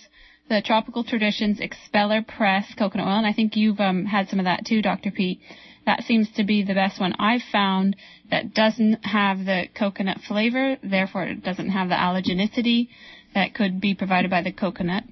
[0.48, 4.44] the Tropical Traditions Expeller Press coconut oil, and I think you've um, had some of
[4.44, 5.10] that too, Dr.
[5.10, 5.40] Peat.
[5.88, 7.96] That seems to be the best one I've found
[8.30, 12.88] that doesn't have the coconut flavor, therefore it doesn't have the allergenicity
[13.34, 15.04] that could be provided by the coconut.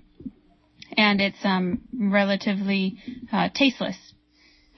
[0.95, 2.99] And it's um, relatively
[3.33, 3.97] uh, tasteless.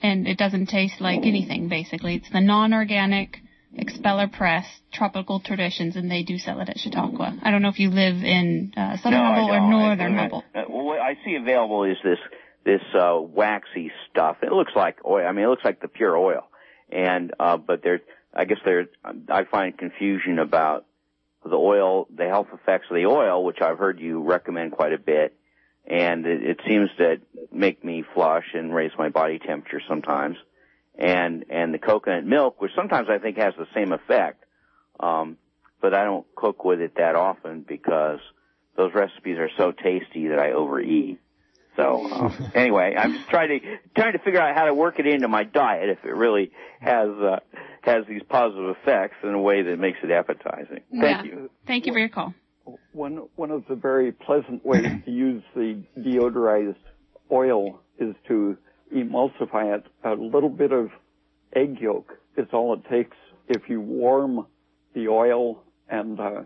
[0.01, 2.15] And it doesn't taste like anything, basically.
[2.15, 3.35] It's the non-organic
[3.75, 7.37] Expeller Press, Tropical Traditions, and they do sell it at Chautauqua.
[7.43, 10.45] I don't know if you live in uh, Southern no, Humboldt or Northern Humboldt.
[10.55, 12.19] Uh, what I see available is this
[12.65, 14.37] this uh, waxy stuff.
[14.41, 15.25] It looks like oil.
[15.25, 16.47] I mean, it looks like the pure oil.
[16.91, 18.01] And uh, but there,
[18.33, 18.87] I guess there,
[19.29, 20.85] I find confusion about
[21.43, 24.97] the oil, the health effects of the oil, which I've heard you recommend quite a
[24.97, 25.35] bit,
[25.85, 30.37] and it, it seems to make me flush and raise my body temperature sometimes
[30.99, 34.43] and and the coconut milk, which sometimes I think has the same effect,
[34.99, 35.37] um,
[35.81, 38.19] but I don't cook with it that often because
[38.75, 41.19] those recipes are so tasty that I overeat.
[41.79, 45.07] So um, anyway, I'm just trying to trying to figure out how to work it
[45.07, 46.51] into my diet if it really
[46.81, 47.39] has uh,
[47.81, 50.81] has these positive effects in a way that makes it appetizing.
[50.91, 51.23] Thank yeah.
[51.23, 51.49] you.
[51.65, 52.33] Thank you for your call.
[52.91, 56.75] One one of the very pleasant ways to use the deodorized
[57.31, 58.57] oil is to
[58.93, 59.85] emulsify it.
[60.03, 60.89] A little bit of
[61.55, 63.15] egg yolk is all it takes.
[63.47, 64.45] If you warm
[64.93, 66.41] the oil and uh,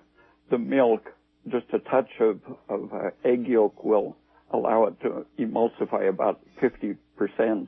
[0.50, 1.10] the milk,
[1.50, 4.16] just a touch of, of uh, egg yolk will
[4.54, 7.68] allow it to emulsify about 50%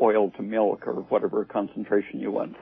[0.00, 2.56] oil to milk or whatever concentration you want.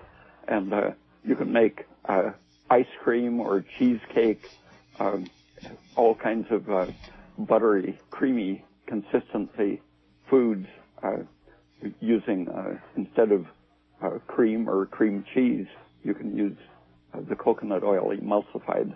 [0.49, 0.91] And uh,
[1.25, 2.33] you can make uh,
[2.71, 4.51] ice cream or cheesecake,
[4.99, 5.31] um,
[5.95, 6.87] all kinds of uh,
[7.39, 9.81] buttery, creamy consistency
[10.29, 10.67] foods
[11.03, 11.19] uh,
[12.01, 13.47] using uh, instead of
[14.03, 15.67] uh, cream or cream cheese,
[16.03, 16.57] you can use
[17.29, 18.95] the coconut oil emulsified.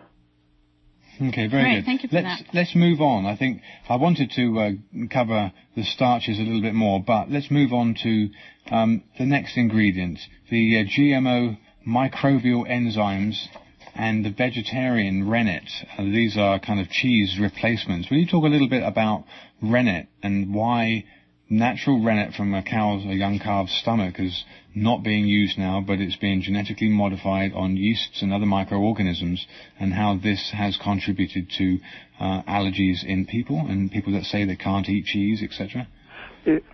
[1.16, 1.84] Okay, very Great, good.
[1.84, 2.54] Thank you for let's, that.
[2.54, 3.26] Let's move on.
[3.26, 4.70] I think I wanted to uh,
[5.10, 8.28] cover the starches a little bit more, but let's move on to
[8.70, 10.18] um, the next ingredient,
[10.50, 13.46] the uh, GMO microbial enzymes
[13.94, 15.68] and the vegetarian rennet.
[15.98, 18.08] Uh, these are kind of cheese replacements.
[18.10, 19.24] Will you talk a little bit about
[19.60, 21.04] rennet and why
[21.50, 24.44] natural rennet from a cow's, a young calf's stomach is
[24.74, 29.46] not being used now, but it's being genetically modified on yeasts and other microorganisms,
[29.78, 31.78] and how this has contributed to
[32.20, 35.88] uh, allergies in people and people that say they can't eat cheese, etc.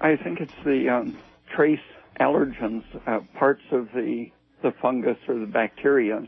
[0.01, 1.19] I think it's the um,
[1.55, 1.81] trace
[2.21, 4.31] allergens, uh, parts of the
[4.63, 6.23] the fungus or the bacteria.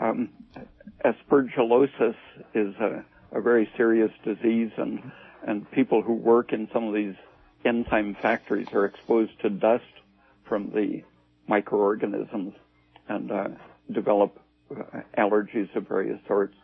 [0.00, 0.30] Um,
[1.04, 2.16] aspergillosis
[2.54, 5.00] is a, a very serious disease, and
[5.46, 7.14] and people who work in some of these
[7.64, 9.84] enzyme factories are exposed to dust
[10.48, 11.02] from the
[11.48, 12.54] microorganisms
[13.08, 13.48] and uh,
[13.92, 14.38] develop
[14.70, 16.54] uh, allergies of various sorts.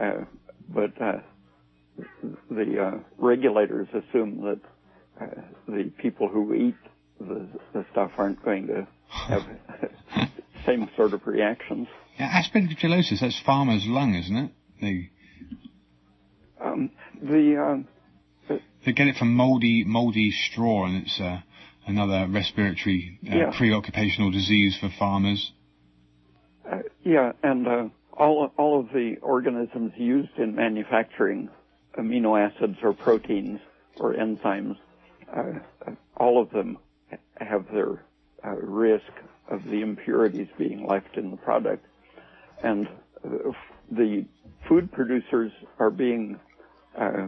[0.00, 0.24] Uh,
[0.68, 1.18] but uh,
[2.50, 4.60] the uh, regulators assume that
[5.20, 6.76] uh, the people who eat
[7.20, 8.86] the, the stuff aren't going to
[9.28, 9.42] have
[10.66, 11.88] same sort of reactions.
[12.18, 14.50] Yeah, aspergillosis, that's farmer's lung, isn't it?
[14.80, 15.08] The,
[16.64, 16.90] um,
[17.22, 17.84] the
[18.84, 21.40] they get it from moldy moldy straw, and it's uh,
[21.86, 23.52] another respiratory uh, Yeah.
[23.52, 25.52] preoccupational disease for farmers.
[26.70, 31.48] Uh, yeah, and uh, all all of the organisms used in manufacturing
[31.98, 33.60] amino acids or proteins
[33.98, 34.76] or enzymes,
[35.34, 35.58] uh,
[36.16, 36.78] all of them
[37.36, 38.04] have their
[38.44, 39.12] uh, risk
[39.50, 41.84] of the impurities being left in the product,
[42.62, 42.86] and
[43.24, 43.54] uh, f-
[43.90, 44.24] the
[44.68, 46.38] food producers are being
[46.98, 47.26] uh,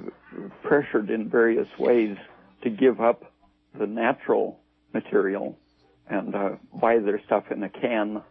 [0.63, 2.17] pressured in various ways
[2.63, 3.33] to give up
[3.79, 4.61] the natural
[4.93, 5.57] material
[6.09, 6.51] and uh,
[6.81, 8.23] buy their stuff in a can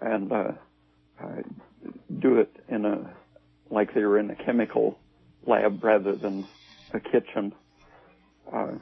[0.00, 0.52] and uh,
[1.22, 1.26] uh,
[2.20, 3.14] do it in a
[3.70, 4.98] like they were in a chemical
[5.46, 6.48] lab rather than
[6.94, 7.52] a kitchen.
[8.52, 8.72] Uh,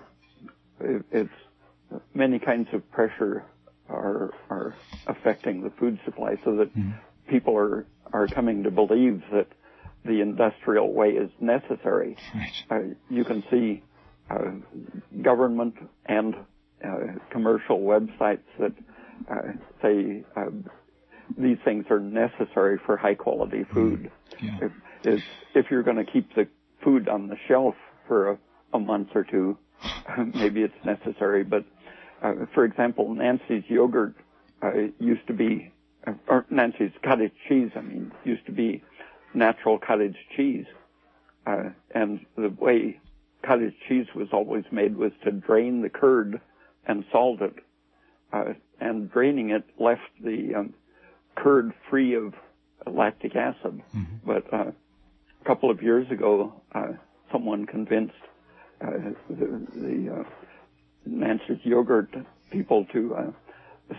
[0.80, 1.30] it, it's
[2.14, 3.44] many kinds of pressure
[3.88, 4.74] are are
[5.06, 6.70] affecting the food supply, so that
[7.28, 9.48] people are are coming to believe that
[10.06, 12.16] the industrial way is necessary.
[12.34, 12.52] Right.
[12.70, 13.82] Uh, you can see
[14.30, 14.52] uh,
[15.22, 15.74] government
[16.06, 16.34] and
[16.84, 16.98] uh,
[17.30, 18.72] commercial websites that
[19.30, 19.52] uh,
[19.82, 20.50] say uh,
[21.38, 24.10] these things are necessary for high quality food.
[24.40, 24.58] Yeah.
[24.62, 24.72] If,
[25.04, 25.20] if,
[25.54, 26.46] if you're going to keep the
[26.84, 27.74] food on the shelf
[28.06, 28.38] for a,
[28.74, 29.56] a month or two,
[30.34, 31.44] maybe it's necessary.
[31.44, 31.64] But
[32.22, 34.14] uh, for example, Nancy's yogurt
[34.62, 35.72] uh, used to be,
[36.28, 38.82] or Nancy's cottage cheese, I mean, used to be
[39.36, 40.66] natural cottage cheese.
[41.46, 42.98] Uh, and the way
[43.44, 46.40] cottage cheese was always made was to drain the curd
[46.86, 47.54] and salt it.
[48.32, 50.74] Uh, and draining it left the um,
[51.36, 52.34] curd free of
[52.86, 53.80] lactic acid.
[54.26, 54.72] But uh,
[55.40, 56.92] a couple of years ago, uh,
[57.32, 58.14] someone convinced
[58.80, 58.90] uh,
[59.30, 60.24] the, the uh,
[61.06, 62.14] Nancy's yogurt
[62.50, 63.30] people to uh,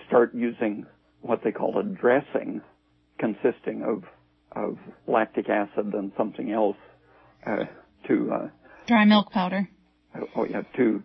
[0.07, 0.85] start using
[1.21, 2.61] what they call a dressing,
[3.17, 4.03] consisting of
[4.53, 4.77] of
[5.07, 6.77] lactic acid and something else
[7.45, 7.65] uh,
[8.07, 8.47] to uh,
[8.87, 9.67] Dry milk powder.
[10.35, 11.03] oh yeah, to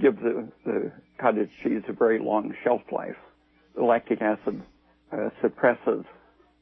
[0.00, 3.16] give the, the cottage cheese a very long shelf life.
[3.76, 4.62] The lactic acid
[5.12, 6.04] uh, suppresses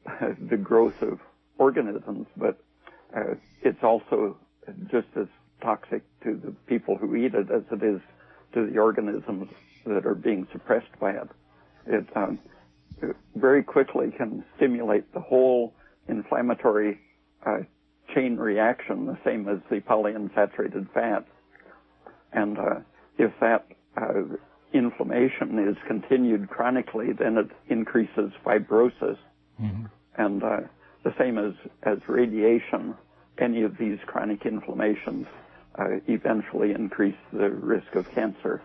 [0.05, 1.19] uh, the growth of
[1.57, 2.59] organisms, but
[3.15, 4.37] uh, it's also
[4.91, 5.27] just as
[5.61, 8.01] toxic to the people who eat it as it is
[8.53, 9.49] to the organisms
[9.85, 11.27] that are being suppressed by it.
[11.87, 12.39] It, um,
[13.01, 15.73] it very quickly can stimulate the whole
[16.09, 16.99] inflammatory
[17.45, 17.59] uh,
[18.13, 21.29] chain reaction, the same as the polyunsaturated fats.
[22.33, 22.79] And uh,
[23.17, 24.23] if that uh,
[24.73, 29.17] inflammation is continued chronically, then it increases fibrosis.
[30.17, 30.61] And uh,
[31.03, 31.53] the same as,
[31.83, 32.95] as radiation,
[33.37, 35.27] any of these chronic inflammations
[35.77, 38.61] uh, eventually increase the risk of cancer.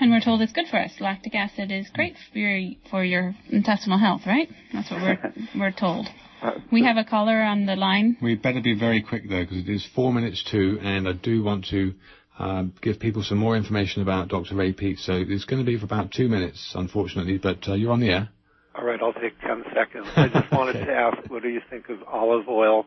[0.00, 0.92] And we're told it's good for us.
[1.00, 4.48] Lactic acid is great for your, for your intestinal health, right?
[4.72, 6.08] That's what we're, we're told.
[6.40, 8.16] Uh, We have a caller on the line.
[8.22, 11.42] We better be very quick though, because it is four minutes to, and I do
[11.42, 11.94] want to
[12.38, 14.54] um, give people some more information about Dr.
[14.54, 14.98] Ray Peat.
[15.00, 18.10] So it's going to be for about two minutes, unfortunately, but uh, you're on the
[18.10, 18.28] air.
[18.76, 20.06] All right, I'll take 10 seconds.
[20.14, 22.86] I just wanted to ask, what do you think of olive oil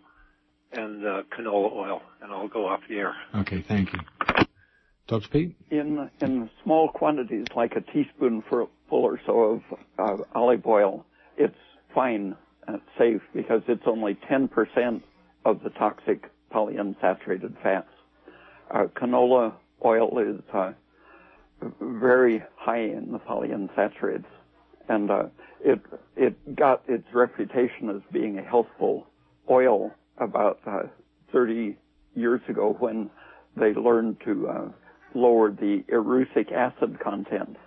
[0.72, 2.02] and uh, canola oil?
[2.22, 3.14] And I'll go off the air.
[3.36, 4.00] Okay, thank you.
[5.12, 5.28] Dr.
[5.28, 5.56] Peat?
[5.70, 9.62] in in small quantities, like a teaspoonful or so of
[10.00, 11.06] uh, olive oil,
[11.36, 11.54] it's
[11.94, 12.34] fine
[12.66, 15.02] and safe because it's only 10%
[15.44, 17.90] of the toxic polyunsaturated fats.
[18.74, 19.52] Uh, canola
[19.84, 20.72] oil is uh,
[21.82, 24.24] very high in the polyunsaturates,
[24.88, 25.26] and uh,
[25.60, 25.82] it
[26.16, 29.08] it got its reputation as being a healthful
[29.50, 30.84] oil about uh,
[31.34, 31.76] 30
[32.16, 33.10] years ago when
[33.58, 34.72] they learned to
[35.16, 37.58] uh, lower the erucic acid content.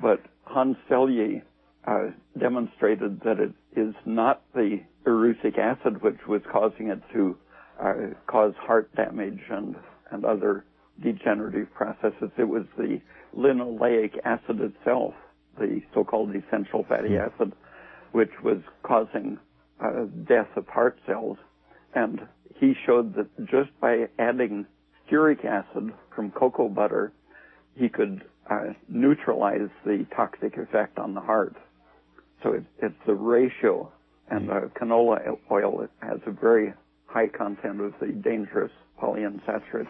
[0.00, 1.42] But Hans Selye
[1.86, 7.36] uh, demonstrated that it is not the erucic acid which was causing it to
[7.82, 7.94] uh,
[8.26, 9.76] cause heart damage and,
[10.10, 10.64] and other
[11.02, 12.30] degenerative processes.
[12.38, 13.00] It was the
[13.36, 15.14] linoleic acid itself,
[15.58, 17.52] the so-called essential fatty acid,
[18.12, 19.38] which was causing
[19.80, 21.38] uh, death of heart cells.
[21.94, 22.20] And
[22.56, 24.66] he showed that just by adding
[25.12, 27.12] stearic acid from cocoa butter,
[27.74, 31.56] he could uh, neutralize the toxic effect on the heart.
[32.42, 33.90] So it, it's the ratio,
[34.28, 36.74] and uh, canola oil has a very
[37.06, 39.88] high content of the dangerous polyunsaturates.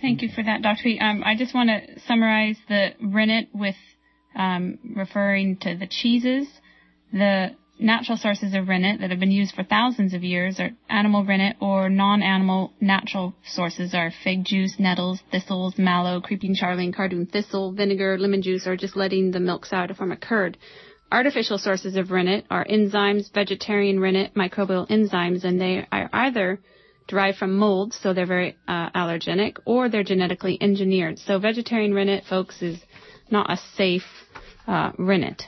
[0.00, 0.82] Thank you for that, Dr.
[0.82, 1.00] Peat.
[1.00, 3.76] Um, I just want to summarize the rennet with
[4.36, 6.48] um, referring to the cheeses.
[7.12, 11.24] The natural sources of rennet that have been used for thousands of years are animal
[11.24, 17.72] rennet or non-animal natural sources are fig juice, nettles, thistles, mallow, creeping charlie, cardoon thistle,
[17.72, 20.56] vinegar, lemon juice, or just letting the milk sour to form a curd.
[21.10, 26.60] Artificial sources of rennet are enzymes, vegetarian rennet, microbial enzymes, and they are either
[27.06, 31.18] derived from mold, so they're very uh, allergenic, or they're genetically engineered.
[31.18, 32.78] So vegetarian rennet, folks, is
[33.30, 34.02] not a safe
[34.66, 35.42] uh, rennet.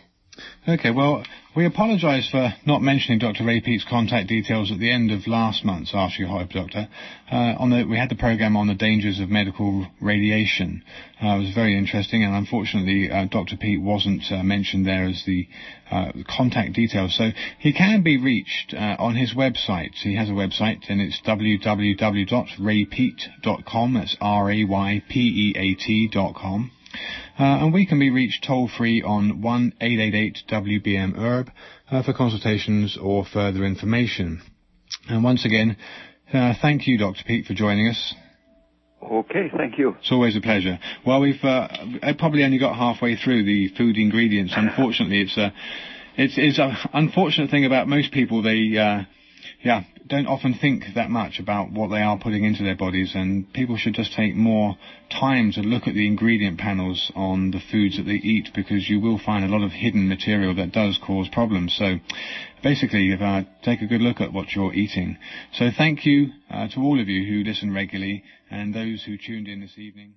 [0.69, 1.25] Okay, well,
[1.55, 3.45] we apologise for not mentioning Dr.
[3.45, 6.87] Ray Peat's contact details at the end of last month's Ask Your Herb Doctor.
[7.33, 10.83] Uh, on the, we had the program on the dangers of medical radiation.
[11.23, 13.57] Uh, it was very interesting, and unfortunately, uh, Dr.
[13.57, 15.49] Peat wasn't uh, mentioned there as the
[15.91, 17.17] uh, contact details.
[17.17, 19.95] So he can be reached uh, on his website.
[19.95, 23.95] He has a website, and it's www.raypeat.com.
[23.95, 25.01] That's R-A-Y-P-E-A-T.com.
[27.39, 31.51] Uh, and we can be reached toll free on 1-888-WBM-ERB
[31.91, 34.41] uh, for consultations or further information.
[35.09, 35.77] And once again,
[36.33, 37.23] uh, thank you, Dr.
[37.25, 38.15] Peat, for joining us.
[39.03, 39.95] Okay, thank you.
[40.01, 40.79] It's always a pleasure.
[41.07, 41.69] Well, we've uh,
[42.19, 44.55] probably only got halfway through the food ingredients.
[44.57, 45.53] Unfortunately, it's a
[46.19, 48.43] it's, it's an unfortunate thing about most people.
[48.43, 49.03] They uh,
[49.67, 53.53] yeah, don't often think that much about what they are putting into their bodies, and
[53.53, 54.77] people should just take more
[55.11, 59.01] time to look at the ingredient panels on the foods that they eat because you
[59.01, 61.75] will find a lot of hidden material that does cause problems.
[61.77, 61.97] So
[62.63, 65.19] basically, uh, take a good look at what you're eating.
[65.55, 69.49] So thank you uh, to all of you who listen regularly and those who tuned
[69.49, 70.15] in this evening.